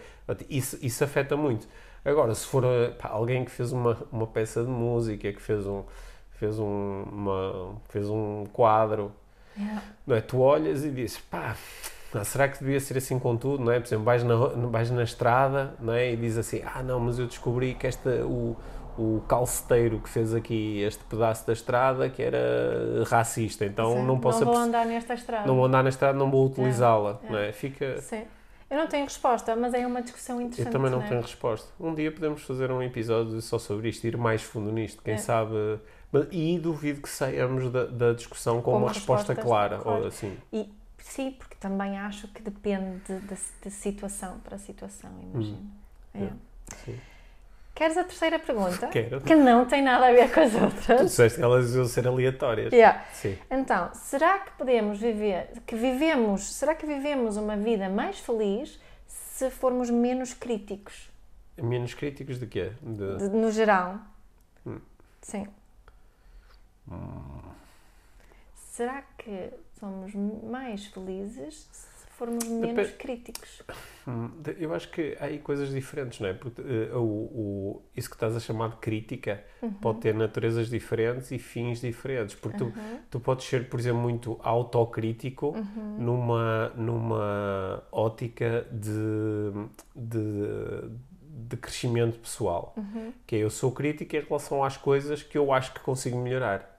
[0.50, 1.67] isso, isso afeta muito.
[2.04, 5.65] Agora, se for eh, pá, alguém que fez uma, uma peça de música, que fez
[5.67, 5.84] um,
[6.32, 9.12] fez um, uma, fez um quadro,
[9.58, 9.82] Yeah.
[10.08, 10.22] não é?
[10.22, 11.56] Tu olhas e dizes, pá,
[12.13, 13.80] ah, será que devia ser assim com tudo, não é?
[13.82, 14.36] Por exemplo, vais na,
[14.70, 16.13] vais na estrada, não é?
[16.13, 18.56] E dizes assim, ah, não, mas eu descobri que esta, o,
[18.98, 24.20] o calceteiro que fez aqui este pedaço da estrada que era racista, então Sim, não
[24.20, 25.48] posso não vou andar nesta estrada.
[25.48, 27.32] não vou andar na estrada, não vou utilizá-la, é.
[27.32, 27.52] não é?
[27.52, 28.00] Fica...
[28.02, 28.24] Sim.
[28.70, 30.68] Eu não tenho resposta, mas é uma discussão interessante.
[30.68, 31.08] Eu também não é?
[31.08, 31.68] tenho resposta.
[31.78, 35.18] Um dia podemos fazer um episódio só sobre isto, ir mais fundo nisto, quem É.
[35.18, 35.52] sabe.
[36.32, 39.78] E duvido que saiamos da, da discussão com, Com uma resposta clara.
[39.78, 40.02] claro.
[40.04, 40.38] Ou assim.
[40.54, 45.70] E sim, porque também acho que depende de, de- de situação para situação, imagino.
[46.16, 46.20] É.
[46.20, 46.30] Hum.
[46.86, 46.96] Sim.
[47.74, 48.88] Queres a terceira pergunta?
[48.88, 49.22] Quero.
[49.22, 51.02] Que não tem nada a ver com as Tu outras.
[51.06, 52.72] disseste que elas iam ser aleatórias.
[52.74, 53.04] Yeah.
[53.14, 53.38] Sim.
[53.50, 59.50] Então, será que podemos viver, que vivemos, será que vivemos uma vida mais feliz se
[59.50, 61.10] formos menos críticos,
[61.58, 62.72] Menos críticos de quê?
[62.82, 63.18] De...
[63.18, 64.00] de- no geral?
[64.66, 64.80] Hum.
[65.22, 65.48] Sim.
[68.56, 71.68] Será que somos mais felizes
[72.22, 73.64] formos menos críticos.
[74.08, 74.30] Hum,
[74.60, 76.34] eu acho que há aí coisas diferentes, não é?
[76.34, 79.74] Porque uh, o, o, isso que estás a chamar de crítica uhum.
[79.74, 82.36] pode ter naturezas diferentes e fins diferentes.
[82.36, 82.72] Porque uhum.
[83.10, 85.98] tu, tu podes ser, por exemplo, muito autocrítico uhum.
[85.98, 89.52] numa, numa ótica de,
[89.96, 90.92] de,
[91.50, 92.76] de crescimento pessoal.
[92.78, 93.14] Uhum.
[93.26, 96.71] Que é eu sou crítico em relação às coisas que eu acho que consigo melhorar.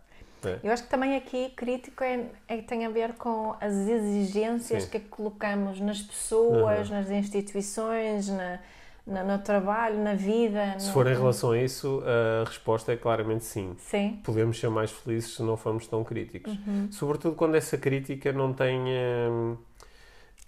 [0.45, 0.59] É.
[0.63, 4.91] Eu acho que também aqui crítico é, é, tem a ver com as exigências sim.
[4.91, 6.97] que colocamos nas pessoas, uhum.
[6.97, 8.59] nas instituições, na,
[9.07, 10.79] na, no trabalho, na vida.
[10.79, 10.93] Se no...
[10.93, 13.75] for em relação a isso, a resposta é claramente sim.
[13.79, 14.21] Sim.
[14.25, 16.53] Podemos ser mais felizes se não formos tão críticos.
[16.67, 16.89] Uhum.
[16.91, 18.81] Sobretudo quando essa crítica não tem.
[18.81, 19.57] Hum,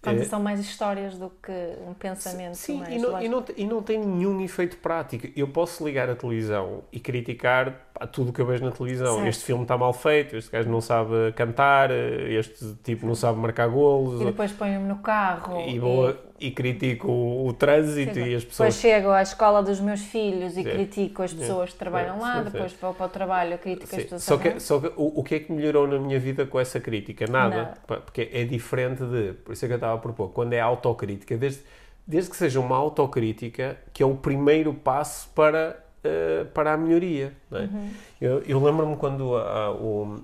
[0.04, 1.52] quando é, são mais histórias do que
[1.88, 5.26] um pensamento sim, mais e não, e, não, e não tem nenhum efeito prático.
[5.34, 9.14] Eu posso ligar a televisão e criticar pá, tudo o que eu vejo na televisão.
[9.14, 9.28] Certo.
[9.28, 13.66] Este filme está mal feito, este gajo não sabe cantar, este tipo não sabe marcar
[13.68, 14.20] golos.
[14.20, 15.60] E depois ponho-me no carro.
[15.66, 18.74] E, vou, e critico o, o trânsito sim, e as pessoas.
[18.74, 20.64] Depois chego à escola dos meus filhos e sim.
[20.64, 24.22] critico as pessoas que trabalham lá, depois vou para o trabalho, critico as pessoas.
[24.22, 26.80] Só que, só que o, o que é que melhorou na minha vida com essa
[26.80, 27.26] crítica?
[27.26, 27.56] Nada.
[27.56, 28.00] Nada.
[28.02, 29.34] Porque é diferente de.
[29.34, 31.62] Por isso é que eu estava a propor, quando é autocrítica, desde,
[32.06, 37.32] desde que seja uma autocrítica, que é o primeiro passo para, uh, para a melhoria.
[37.52, 37.58] É?
[37.58, 37.90] Uhum.
[38.20, 40.20] Eu, eu lembro-me quando há, o,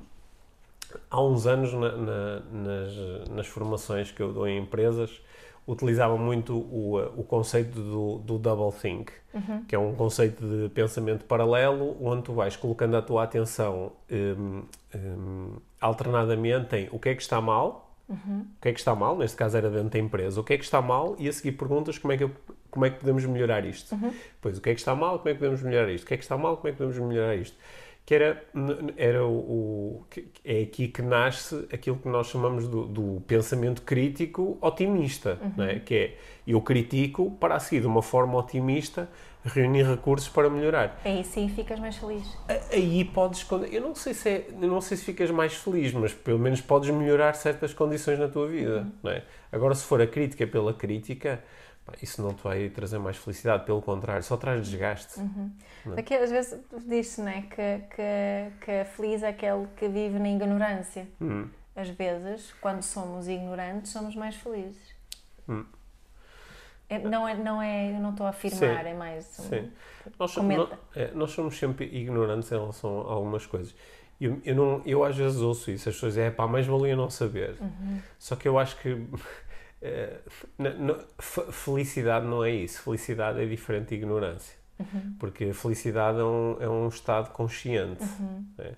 [1.08, 5.20] há uns anos na, na, nas, nas formações que eu dou em empresas
[5.66, 9.64] utilizava muito o, o conceito do, do double think, uhum.
[9.64, 14.62] que é um conceito de pensamento paralelo, onde tu vais colocando a tua atenção um,
[14.94, 18.46] um, alternadamente em o que é que está mal, uhum.
[18.58, 20.58] o que é que está mal, neste caso era dentro da empresa, o que é
[20.58, 22.30] que está mal, e a seguir perguntas como é que, eu,
[22.70, 23.94] como é que podemos melhorar isto.
[23.94, 24.12] Uhum.
[24.40, 26.04] Pois, o que é que está mal, como é que podemos melhorar isto?
[26.04, 27.56] O que é que está mal, como é que podemos melhorar isto?
[28.04, 28.44] Que era,
[28.96, 30.06] era o, o,
[30.44, 35.64] é aqui que nasce aquilo que nós chamamos do, do pensamento crítico otimista, uhum.
[35.64, 35.78] é?
[35.78, 39.08] que é eu critico para a seguir de uma forma otimista
[39.44, 41.00] reunir recursos para melhorar.
[41.04, 42.36] Aí sim ficas mais feliz.
[42.72, 46.38] Aí podes, eu não sei se é, não sei se ficas mais feliz, mas pelo
[46.38, 49.10] menos podes melhorar certas condições na tua vida, uhum.
[49.10, 49.22] é?
[49.52, 51.42] Agora se for a crítica pela crítica,
[52.02, 55.18] isso não te vai trazer mais felicidade, pelo contrário, só traz desgaste.
[55.20, 55.50] Uhum.
[55.96, 61.08] Aqui, às vezes diz-se né, que, que, que feliz é aquele que vive na ignorância.
[61.20, 61.48] Uhum.
[61.74, 64.94] Às vezes, quando somos ignorantes, somos mais felizes.
[65.48, 65.64] Uhum.
[66.88, 68.90] É, não é, não é, eu não estou a afirmar, Sim.
[68.90, 69.24] é mais.
[69.24, 69.70] Sim.
[70.18, 73.74] Nós, nós, é, nós, somos sempre ignorantes em relação a algumas coisas.
[74.20, 76.96] Eu, eu, não, eu às vezes ouço isso, as pessoas dizem, é pá, mais valia
[76.96, 77.56] não saber.
[77.60, 78.00] Uhum.
[78.18, 79.06] Só que eu acho que
[81.52, 82.82] felicidade não é isso.
[82.82, 84.56] Felicidade é diferente de ignorância.
[84.78, 85.16] Uhum.
[85.18, 88.02] Porque felicidade é um, é um estado consciente.
[88.02, 88.46] Uhum.
[88.58, 88.74] Né?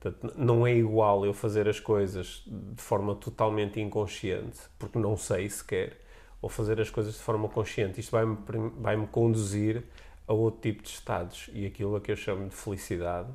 [0.00, 5.48] Portanto, não é igual eu fazer as coisas de forma totalmente inconsciente, porque não sei
[5.48, 5.98] sequer,
[6.40, 8.00] ou fazer as coisas de forma consciente.
[8.00, 8.36] Isto vai-me
[8.78, 9.84] vai -me conduzir
[10.26, 11.48] a outro tipo de estados.
[11.52, 13.30] E aquilo a que eu chamo de felicidade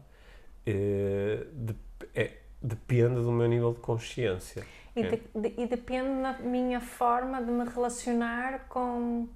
[0.65, 1.75] eh, de,
[2.13, 4.65] é, depende do meu nível de consciência.
[4.95, 9.27] E, de, de, e, depende da minha forma de me relacionar com,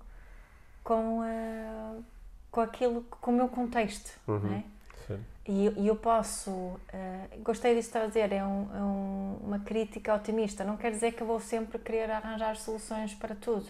[0.84, 2.04] com, uh,
[2.50, 4.12] com aquilo, com o meu contexto.
[4.28, 4.40] Uhum.
[4.40, 4.64] Né?
[5.48, 6.52] E, e, eu posso.
[6.52, 6.80] Uh,
[7.44, 10.64] gostei disso que estava a dizer, é, um, é um, uma crítica otimista.
[10.64, 13.66] Não quer dizer que eu vou sempre querer arranjar soluções para tudo.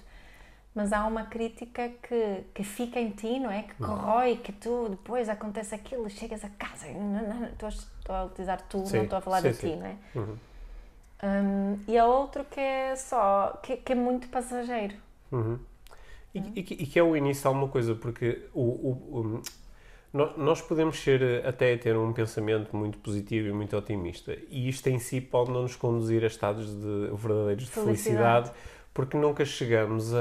[0.73, 3.63] Mas há uma crítica que, que fica em ti, não é?
[3.63, 6.87] Que corrói, que tu depois acontece aquilo, chegas a casa.
[6.87, 9.55] Não, não, estou, a, estou a utilizar tu, sim, não estou a falar sim, de
[9.55, 9.71] sim.
[9.71, 9.95] ti, não é?
[10.15, 10.37] Uhum.
[11.23, 14.95] Um, e há outro que é só, que, que é muito passageiro.
[15.31, 15.59] Uhum.
[16.33, 16.51] E, uhum.
[16.55, 19.41] e, e, que é o início de alguma coisa, porque o, o,
[20.13, 24.87] o, nós podemos ser até ter um pensamento muito positivo e muito otimista, e isto
[24.87, 28.51] em si pode não nos conduzir a estados de verdadeiros de felicidade, felicidade
[28.93, 30.19] porque nunca chegamos a,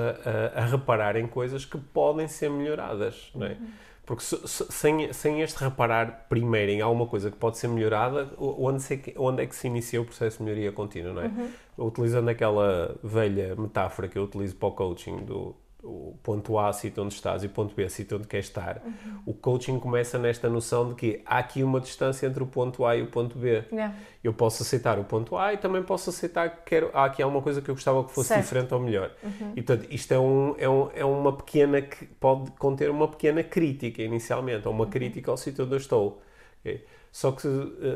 [0.55, 3.51] a, a, reparar em coisas que podem ser melhoradas, não é?
[3.51, 3.69] Uhum.
[4.07, 8.83] Porque se, sem, sem este reparar primeiro em alguma coisa que pode ser melhorada, onde,
[8.83, 11.27] se, onde é que se inicia o processo de melhoria contínua, não é?
[11.27, 11.87] Uhum.
[11.87, 17.03] Utilizando aquela velha metáfora que eu utilizo para o coaching do o ponto A, sítio
[17.03, 18.83] onde estás, e o ponto B, sítio onde queres estar.
[18.85, 19.23] Uhum.
[19.27, 22.97] O coaching começa nesta noção de que há aqui uma distância entre o ponto A
[22.97, 23.65] e o ponto B.
[23.73, 23.95] Yeah.
[24.23, 27.43] Eu posso aceitar o ponto A e também posso aceitar que quero, há aqui alguma
[27.43, 28.43] coisa que eu gostava que fosse certo.
[28.43, 29.11] diferente ou melhor.
[29.23, 29.53] Uhum.
[29.57, 31.83] E portanto, isto é, um, é, um, é uma pequena,
[32.19, 34.91] pode conter uma pequena crítica inicialmente, ou uma uhum.
[34.91, 36.23] crítica ao sítio onde eu estou.
[36.61, 36.85] Okay?
[37.11, 37.49] Só que se,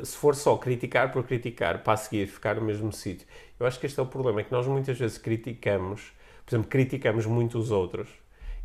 [0.05, 3.27] se for só criticar por criticar, para a seguir ficar no mesmo sítio,
[3.61, 6.13] eu acho que este é o problema, é que nós muitas vezes criticamos
[6.45, 8.09] por exemplo, criticamos muito os outros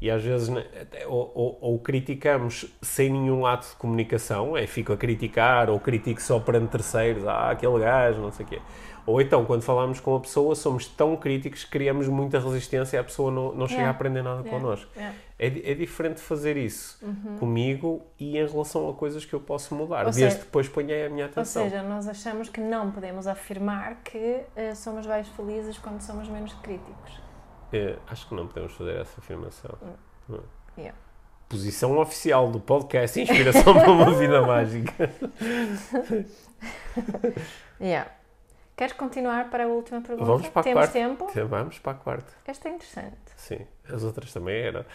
[0.01, 0.65] e às vezes né,
[1.07, 6.21] ou, ou, ou, criticamos sem nenhum ato de comunicação, é fico a criticar ou critico
[6.21, 8.61] só perante terceiros, ah, aquele gajo, não sei o quê.
[9.05, 12.99] Ou então, quando falamos com a pessoa, somos tão críticos que criamos muita resistência e
[12.99, 13.87] a pessoa não, não chega Yeah.
[13.87, 14.51] a aprender nada Yeah.
[14.59, 14.91] connosco.
[14.95, 15.15] Yeah.
[15.39, 16.99] É, di- é diferente fazer isso
[17.39, 20.67] comigo e em relação a coisas que eu posso mudar, Ou desde seja- que depois
[20.69, 21.63] ponha a minha Ou atenção.
[21.63, 26.53] seja, nós achamos que não podemos afirmar que eh, somos mais felizes quando somos menos
[26.55, 27.19] críticos.
[27.71, 29.77] É, acho que não podemos fazer essa afirmação.
[30.27, 30.43] Não.
[30.77, 30.97] Yeah.
[31.47, 35.10] Posição oficial do podcast Inspiração para uma Vida Mágica.
[37.79, 38.10] Yeah.
[38.75, 40.25] Queres continuar para a última pergunta?
[40.25, 40.93] Vamos para a Temos quarta.
[40.93, 41.47] tempo?
[41.47, 42.32] Vamos para a quarta.
[42.47, 43.17] Esta é interessante.
[43.36, 44.86] Sim, as outras também eram.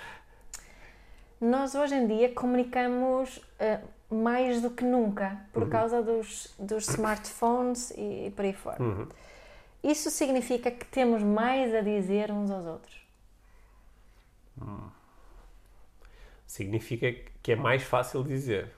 [1.40, 5.68] Nós hoje em dia comunicamos eh, mais do que nunca por Uhum.
[5.68, 8.82] causa dos, dos smartphones e, e por aí fora.
[8.82, 9.06] Uhum.
[9.84, 13.04] Isso significa que temos mais a dizer uns aos outros.
[16.46, 18.70] Significa que é mais fácil dizer.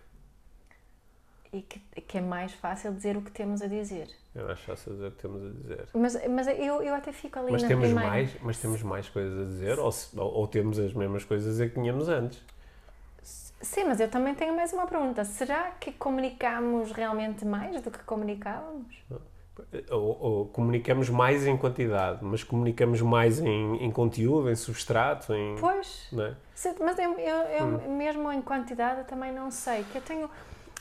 [1.52, 4.08] E que, que é mais fácil dizer o que temos a dizer.
[4.34, 5.88] É mais fácil dizer o que temos a dizer.
[5.94, 8.10] Mas, mas eu, eu até fico ali Mas na temos, primeira.
[8.10, 11.68] mais, mas temos mais coisas a dizer ou, ou- temos as mesmas coisas a dizer
[11.70, 12.42] que tínhamos antes?
[13.60, 15.24] Sim, mas eu também tenho mais uma pergunta.
[15.24, 18.94] Será que comunicamos realmente mais do que comunicávamos?
[19.90, 25.56] Ou, ou comunicamos mais em quantidade, mas comunicamos mais em, em conteúdo, em substrato, em.
[25.58, 26.32] Pois, é?
[26.80, 27.36] mas eu, eu,
[27.82, 29.84] eu mesmo em quantidade também não sei.
[29.90, 30.30] Que eu tenho.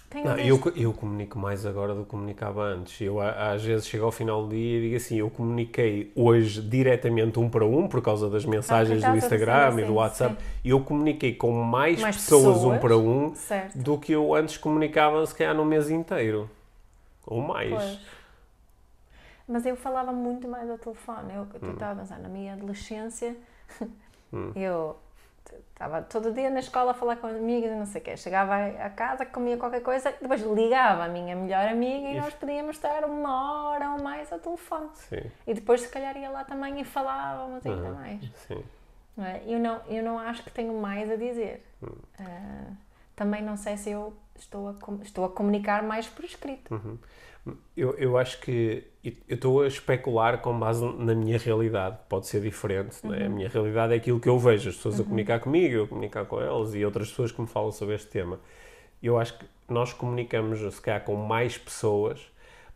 [0.09, 2.99] tenho Não, desde- eu, eu comunico mais agora do que comunicava antes.
[2.99, 7.39] Eu às vezes chego ao final do dia e digo assim, eu comuniquei hoje diretamente
[7.39, 10.35] um para um por causa das mensagens Ah, do Instagram e do WhatsApp.
[10.65, 12.79] E eu comuniquei com mais, Mais pessoas, um pessoas.
[12.81, 13.77] para um Certo.
[13.77, 16.49] do que eu antes comunicava se calhar no mês inteiro.
[17.25, 17.69] Ou mais.
[17.71, 17.99] Pois.
[19.47, 21.33] Mas eu falava muito mais ao telefone.
[21.33, 21.71] Eu Hum.
[21.73, 23.35] estava a pensar, na minha adolescência,
[24.33, 24.51] Hum.
[24.55, 24.97] eu
[25.71, 28.17] estava todo dia na escola a falar com amigas e não sei o quê.
[28.17, 32.33] Chegava a casa, comia qualquer coisa, depois ligava a minha melhor amiga e E- nós
[32.33, 34.89] podíamos estar uma hora ou mais ao telefone.
[34.95, 37.93] Sim, E depois, se calhar, ia lá também e falávamos ainda Uhum.
[37.93, 38.21] mais.
[38.47, 38.63] sim.
[39.19, 39.43] é?
[39.45, 41.63] Eu, não, eu não acho que tenho mais a dizer.
[41.83, 41.87] Hum.
[42.19, 42.71] Ah,
[43.15, 46.73] também não sei se eu estou a, estou a comunicar mais por escrito.
[46.73, 46.97] Hum.
[47.77, 48.83] Eu, eu acho que
[49.27, 51.97] eu estou a especular com base na minha realidade.
[52.09, 53.25] Pode ser diferente, é?
[53.25, 55.87] A minha realidade é aquilo que eu vejo, as pessoas a comunicar comigo, eu a
[55.87, 58.39] comunicar com elas e outras pessoas que me falam sobre este tema.
[59.03, 62.19] Eu acho que nós comunicamos, se calhar, com mais pessoas,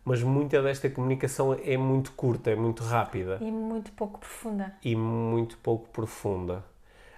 [0.03, 4.73] mas muita desta comunicação é muito curta, é muito rápida E muito pouco profunda.
[4.83, 6.63] e muito pouco profunda.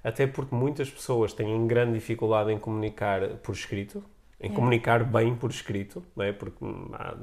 [0.03, 4.03] Até porque muitas pessoas têm grande dificuldade em comunicar por escrito,
[4.39, 4.53] em É.
[4.53, 6.31] comunicar bem por escrito, não é?
[6.31, 7.15] Porque hum, há-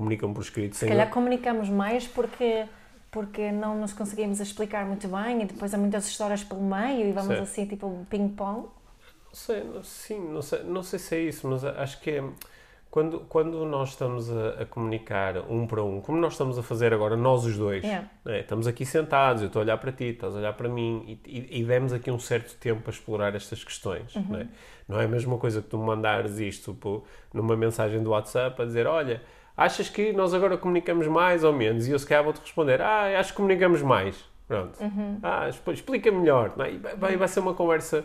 [0.00, 2.64] comunicam por escrito Se calhar comunicamos mais porque,
[3.10, 7.12] porque não nos conseguimos explicar muito bem e depois há muitas histórias pelo meio e
[7.12, 7.42] vamos Certo.
[7.42, 8.68] assim, tipo ping-pong.
[9.30, 12.24] Sei, sim, não sei, não sei se é isso, mas acho que é.
[12.90, 16.92] Quando, quando nós estamos a, a comunicar um para um, como nós estamos a fazer
[16.92, 18.08] agora, nós os dois, Yeah.
[18.24, 18.40] não é?
[18.40, 21.38] estamos aqui sentados, eu estou a olhar para ti, estás a olhar para mim e,
[21.38, 24.12] e, e demos aqui um certo tempo a explorar estas questões.
[24.28, 24.48] Não, é?
[24.88, 28.60] não é a mesma coisa que tu me mandares isto pô, numa mensagem do WhatsApp
[28.60, 29.22] a dizer: Olha,
[29.56, 31.86] achas que nós agora comunicamos mais ou menos?
[31.86, 34.24] E eu se calhar vou-te responder: Ah, acho que comunicamos mais.
[34.48, 34.78] Pronto.
[35.22, 36.52] Ah, exp- explica melhor.
[36.56, 36.72] Não é?
[36.96, 38.04] Vai- vai, ser uma conversa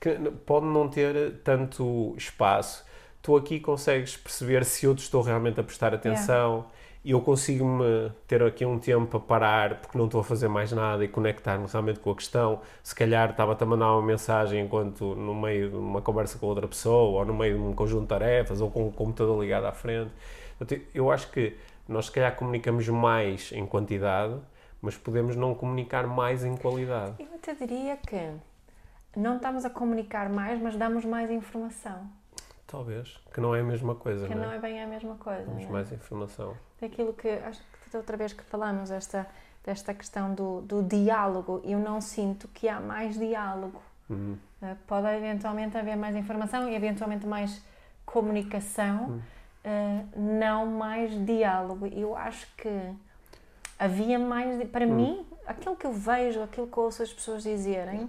[0.00, 0.10] que
[0.44, 2.84] pode não ter tanto espaço.
[3.22, 6.66] Tu aqui consegues perceber se eu te estou realmente a prestar atenção
[7.04, 10.72] e eu consigo-me ter aqui um tempo para parar porque não estou a fazer mais
[10.72, 12.60] nada e conectar-me realmente com a questão.
[12.82, 16.66] Se calhar estava-te a mandar uma mensagem enquanto no meio de uma conversa com outra
[16.66, 19.72] pessoa ou no meio de um conjunto de tarefas ou com o computador ligado à
[19.72, 20.10] frente.
[20.64, 21.56] Portanto, eu acho que
[21.88, 24.38] nós se calhar comunicamos mais em quantidade,
[24.80, 27.14] mas podemos não comunicar mais em qualidade.
[27.18, 28.30] Eu até diria que
[29.16, 32.08] não estamos a comunicar mais, mas damos mais informação.
[32.66, 34.56] Talvez, que não é a mesma coisa, Que não não é?
[34.56, 35.44] é bem a mesma coisa.
[35.44, 35.66] Não é?
[35.66, 36.56] mais informação.
[36.80, 39.26] Daquilo que, acho que outra vez que falamos, esta,
[39.64, 43.80] desta questão do, do diálogo, eu não sinto que há mais diálogo.
[44.08, 44.36] Uhum.
[44.60, 47.62] Uh, Pode eventualmente haver mais informação e eventualmente mais
[48.04, 49.22] comunicação,
[49.64, 51.86] uh, não mais diálogo.
[51.86, 52.92] Eu acho que
[53.78, 54.68] havia mais.
[54.68, 58.08] Para mim, aquilo que eu vejo, aquilo que ouço as pessoas dizerem,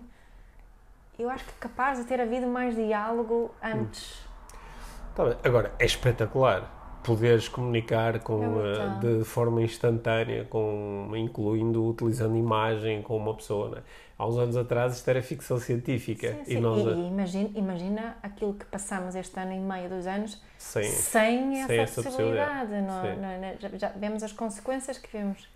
[1.17, 4.23] eu acho que é capaz de ter havido mais diálogo antes.
[5.15, 5.37] Tá bem.
[5.43, 6.74] Agora, é espetacular
[7.05, 8.99] poderes comunicar com, É brutal.
[8.99, 13.69] de forma instantânea, com, incluindo, utilizando imagem com uma pessoa.
[13.69, 13.81] Não é?
[14.17, 16.59] Há uns anos atrás isto era ficção científica Sim, e sim.
[16.61, 20.83] nós, E- e imagina, imagina aquilo que passamos este ano e meio, dois anos, sem,
[20.85, 22.69] sem essa, sem essa possibilidade.
[22.71, 22.81] possibilidade.
[22.87, 23.69] Não- Sim.
[23.71, 25.47] não- já, vemos as consequências que vemos.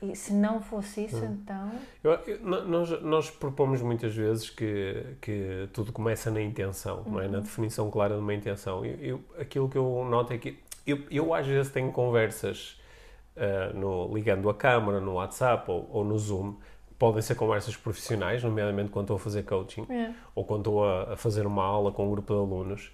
[0.00, 1.38] E se não fosse isso, Hum.
[1.42, 1.70] então.
[2.04, 7.26] Eu- eu- nós, nós propomos muitas vezes que, que tudo começa na intenção, não é?
[7.26, 7.32] Uhum.
[7.32, 8.84] na definição clara de uma intenção.
[8.84, 12.80] Eu, eu- aquilo que eu noto é que eu, eu às vezes tenho conversas
[13.36, 16.54] uh, no, ligando a câmara, no WhatsApp ou, ou, no Zoom.
[16.98, 20.12] Podem ser conversas profissionais, nomeadamente quando estou a fazer coaching É.
[20.34, 22.90] ou quando estou a, a fazer uma aula com um grupo de alunos,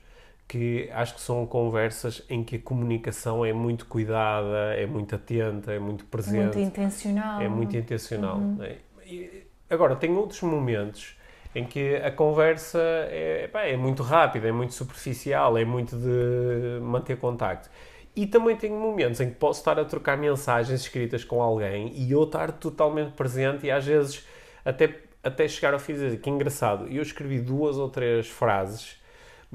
[0.47, 5.73] que acho que são conversas em que a comunicação é muito cuidada, é muito atenta,
[5.73, 6.57] é muito presente.
[6.57, 7.41] Muito intencional.
[7.41, 8.39] É muito intencional.
[8.39, 8.77] né?
[9.07, 11.17] E, agora, tem outros momentos
[11.55, 16.81] em que a conversa é, pá, é muito rápida, é muito superficial, é muito de
[16.83, 17.71] manter contacto.
[18.17, 22.13] E também tenho momentos em que posso estar a trocar mensagens escritas com alguém e
[22.13, 24.25] eu estar totalmente presente e às vezes
[24.65, 29.03] até, até chegar ao fim e dizer que engraçado, eu escrevi duas ou três frases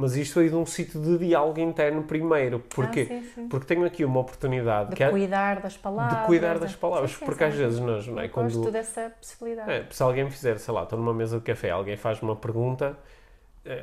[0.01, 3.47] mas isto aí de um sítio de diálogo interno primeiro, porque, Ah, sim, sim.
[3.49, 6.19] porque tenho aqui uma oportunidade De que é cuidar das palavras.
[6.21, 9.11] de cuidar das de- palavras, Sim, porque às vezes nós, não é, quando, Gosto dessa
[9.19, 9.69] possibilidade.
[9.69, 12.33] é, se alguém me fizer, sei lá, estou numa mesa de café, alguém faz uma
[12.35, 12.95] pergunta, é,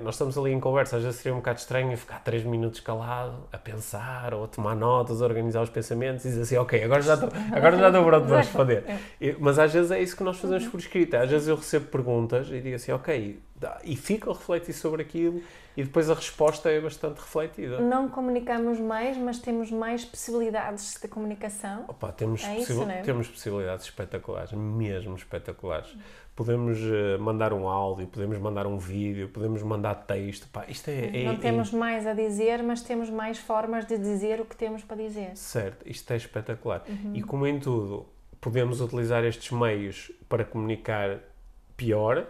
[0.02, 3.46] nós estamos ali em conversa, às vezes seria um bocado estranho ficar três minutos calado,
[3.52, 7.02] a pensar, ou a tomar notas, a organizar os pensamentos e dizer assim, ok, agora
[7.02, 8.84] já estou, agora já estou pronto para responder.
[9.20, 11.20] E- Mas às vezes é isso que nós fazemos por escrita.
[11.20, 13.40] Às vezes eu recebo perguntas e digo assim, ok,
[13.84, 15.42] e fico a refletir sobre aquilo
[15.76, 17.78] e depois a resposta é bastante refletida.
[17.80, 21.84] Não comunicamos mais, mas temos mais possibilidades de comunicação.
[21.86, 23.02] Opa, temos, É isso, possi- não é?
[23.02, 25.94] temos possibilidades espetaculares, mesmo espetaculares.
[26.36, 30.46] Podemos eh, mandar um áudio, podemos mandar um vídeo, podemos mandar texto.
[30.52, 33.96] Pá, isto é, é- não é- temos mais a dizer, mas temos mais formas de
[33.96, 35.30] dizer o que temos para dizer.
[35.34, 36.82] Certo, isto é espetacular.
[36.86, 37.12] Uhum.
[37.14, 38.04] E como em tudo,
[38.38, 41.20] podemos utilizar estes meios para comunicar
[41.74, 42.26] pior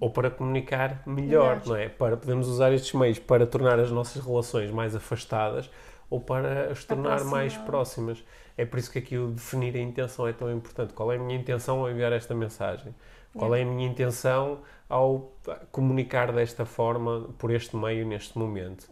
[0.00, 1.24] ou para comunicar melhor, Uhum.
[1.24, 1.62] Melhor.
[1.66, 1.88] não é?
[1.90, 5.70] Para, podemos usar estes meios para tornar as nossas relações mais afastadas
[6.08, 8.22] ou para as tornar mais próximas.
[8.56, 10.94] É por isso que aqui o definir a intenção é tão importante.
[10.94, 12.94] Qual é a minha intenção ao enviar esta mensagem?
[13.36, 14.58] Qual é a minha intenção
[14.88, 15.32] ao
[15.72, 18.88] comunicar desta forma, por este meio, neste momento?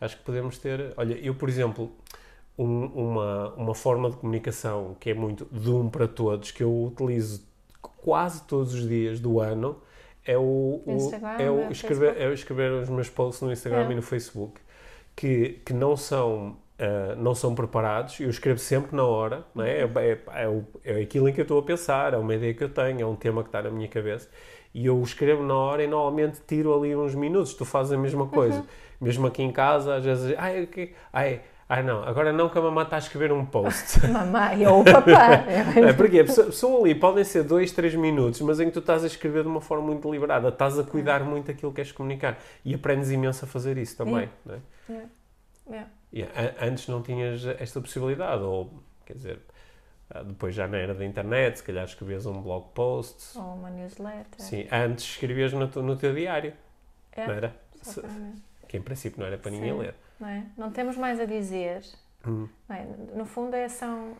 [0.00, 0.92] Acho que podemos ter.
[0.96, 1.90] Olha, eu, por exemplo,
[2.58, 6.84] um- uma, uma forma de comunicação que é muito de um para todos, que eu
[6.86, 7.42] utilizo
[7.80, 9.78] quase todos os dias do ano,
[10.24, 11.08] é o, o-
[11.42, 12.22] é o é o escrever, Facebook.
[12.24, 13.92] é o escrever os meus posts no Instagram É.
[13.92, 14.60] e no Facebook,
[15.16, 16.56] que, que não são.
[16.78, 19.84] Ah, não são preparados, eu escrevo sempre na hora, não é?
[19.84, 19.92] Uhum.
[19.96, 20.18] É, é,
[20.84, 23.00] é, é aquilo em que eu estou a pensar, é uma ideia que eu tenho,
[23.00, 24.28] é um tema que está na minha cabeça,
[24.72, 28.28] e eu escrevo na hora e normalmente tiro ali uns minutos, tu fazes a mesma
[28.28, 28.60] coisa.
[28.60, 28.66] Uhum.
[29.00, 32.62] Mesmo aqui em casa, às vezes, ai, ok, ai, ai não, agora não que a
[32.62, 34.06] mamãe está a escrever um post.
[34.06, 35.44] Mamãe ou o papá.
[35.74, 39.06] É porque são ali, podem ser dois, três minutos, mas em que tu estás a
[39.08, 42.74] escrever de uma forma muito deliberada, estás a cuidar muito daquilo que queres comunicar e
[42.74, 44.28] aprendes imenso a fazer isso também.
[44.44, 44.58] não é?
[45.70, 45.84] É.
[45.84, 45.97] E
[46.60, 49.40] antes não tinhas esta possibilidade, ou quer dizer,
[50.10, 53.38] ah, depois já na era da internet, se calhar escrevias um blog post.
[53.38, 54.38] Ou uma newsletter.
[54.40, 56.52] Sim, antes escrevias no, teu- no teu diário,
[57.12, 57.54] É, não era?
[57.82, 58.02] Se-.
[58.66, 59.78] Que em princípio não era para ninguém Sim.
[59.78, 59.94] ler.
[60.20, 60.46] não, é?
[60.56, 61.82] não temos mais a dizer.
[62.26, 62.48] Hum.
[62.68, 62.84] é?
[63.14, 64.14] No fundo, é, são,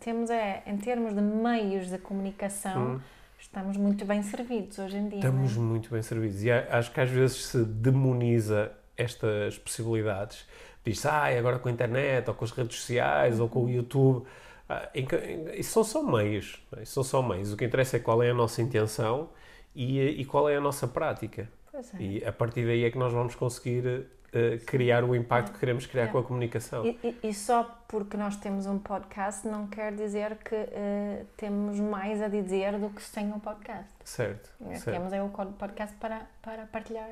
[0.00, 3.00] temos é, em termos de meios de comunicação, Hum.
[3.38, 5.18] estamos muito bem servidos hoje em dia.
[5.18, 5.58] Estamos é?
[5.60, 6.42] muito bem servidos.
[6.42, 10.46] E acho que às vezes se demoniza estas possibilidades.
[10.84, 14.26] Diz-se, ah, agora com a internet, ou com as redes sociais, ou com o YouTube.
[14.68, 16.62] Ah, em em- isso são só meios.
[16.70, 16.82] não é?
[16.82, 17.52] Isso são só meios.
[17.52, 19.28] O que interessa é qual é a nossa intenção
[19.74, 21.48] e, e qual é a nossa prática.
[21.74, 22.02] É.
[22.02, 25.86] E a partir daí é que nós vamos conseguir eh, criar o impacto que queremos
[25.86, 26.06] criar É.
[26.08, 26.84] com a comunicação.
[26.84, 31.78] E, e- e só porque nós temos um podcast não quer dizer que eh, temos
[31.80, 33.90] mais a dizer do que sem um podcast.
[34.04, 34.96] Certo, É, certo.
[34.96, 37.10] Temos aí o podcast para, para partilhar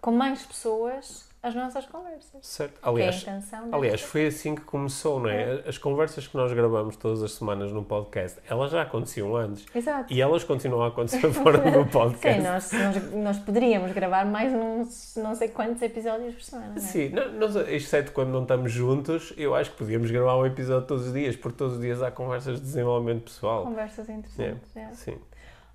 [0.00, 2.40] com mais pessoas as nossas conversas.
[2.42, 2.74] certo.
[2.82, 5.62] é Aliás, desta- Aliás, foi assim que começou, não é?
[5.66, 9.64] As conversas que nós gravamos todas as semanas no podcast, elas já aconteciam antes.
[9.74, 10.12] Exato.
[10.12, 12.40] E elas continuam a acontecer fora do podcast.
[12.40, 16.68] Sim, nós, nós, nós poderíamos gravar mais uns não sei quantos episódios por semana.
[16.68, 16.80] não é?
[16.80, 20.86] Sim, não, nós, exceto quando não estamos juntos, eu acho que podíamos gravar um episódio
[20.86, 23.64] todos os dias, porque todos os dias há conversas de desenvolvimento pessoal.
[23.64, 24.76] Conversas interessantes.
[24.76, 24.88] é.
[24.92, 25.16] Sim.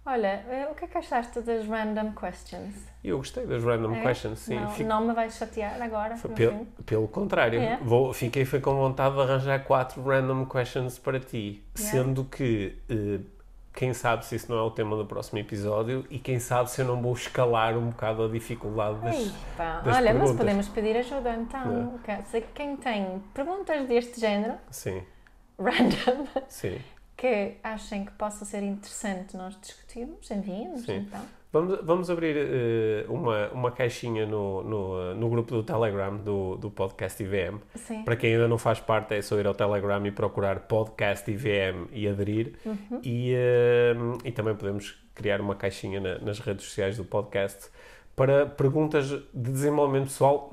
[0.04, 2.74] Olha, eh, o que é que achaste das random questions?
[3.04, 4.02] Eu gostei das random É?
[4.02, 4.60] questions, sim.
[4.60, 6.16] Não, Fico- não me vais chatear agora?
[6.36, 7.78] pelo, pelo contrário, É?
[7.78, 11.78] vou, fiquei foi com vontade de arranjar quatro random questions para ti, É?
[11.80, 13.20] sendo que eh,
[13.74, 16.82] quem sabe se isso não é o tema do próximo episódio e quem sabe se
[16.82, 19.28] eu não vou escalar um bocado a dificuldade das, das
[19.58, 20.36] olha, mas perguntas.
[20.38, 22.00] podemos pedir ajuda então.
[22.24, 25.04] Dizer, Quem tem perguntas deste género, Sim,
[25.60, 26.80] random, sim.
[27.22, 31.22] Que achem que possa ser interessante nós discutirmos, enviem-nos então.
[31.54, 36.72] Vamos, vamos abrir eh, uma, uma caixinha no, no, no grupo do Telegram do, do
[36.72, 37.60] Podcast IVM.
[37.76, 38.02] Sim.
[38.04, 41.90] Para quem ainda não faz parte, é só ir ao Telegram e procurar Podcast IVM
[41.92, 42.56] e aderir.
[42.66, 43.02] Uhum.
[43.04, 43.94] E, eh,
[44.26, 47.70] e também podemos criar uma caixinha na- nas redes sociais do podcast
[48.16, 50.50] para perguntas de desenvolvimento pessoal,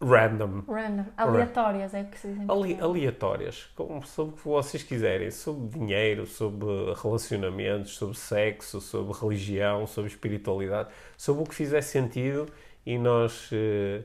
[0.00, 0.62] random.
[0.68, 1.04] Random.
[1.16, 5.78] Aleatórias, é o que se diz Ali, aleatórias, como, sobre o que vocês quiserem, sobre
[5.78, 6.66] dinheiro, sobre
[7.02, 12.46] relacionamentos, sobre sexo, sobre religião, sobre espiritualidade, sobre o que fizer sentido
[12.84, 14.02] e nós, eh,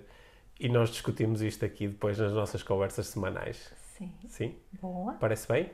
[0.60, 3.72] e nós discutimos isto aqui depois nas nossas conversas semanais.
[3.98, 4.12] Sim.
[4.28, 4.56] Sim?
[4.82, 5.14] Boa.
[5.14, 5.70] Parece bem?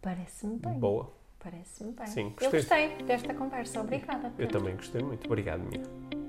[0.00, 0.78] Parece-me bem.
[0.78, 1.12] Boa.
[1.38, 2.06] Parece-me bem.
[2.06, 2.88] Sim, Eu gostei.
[2.88, 3.80] gostei desta conversa.
[3.80, 4.32] Obrigada.
[4.38, 5.26] Eu também gostei muito.
[5.26, 6.27] Obrigado, minha.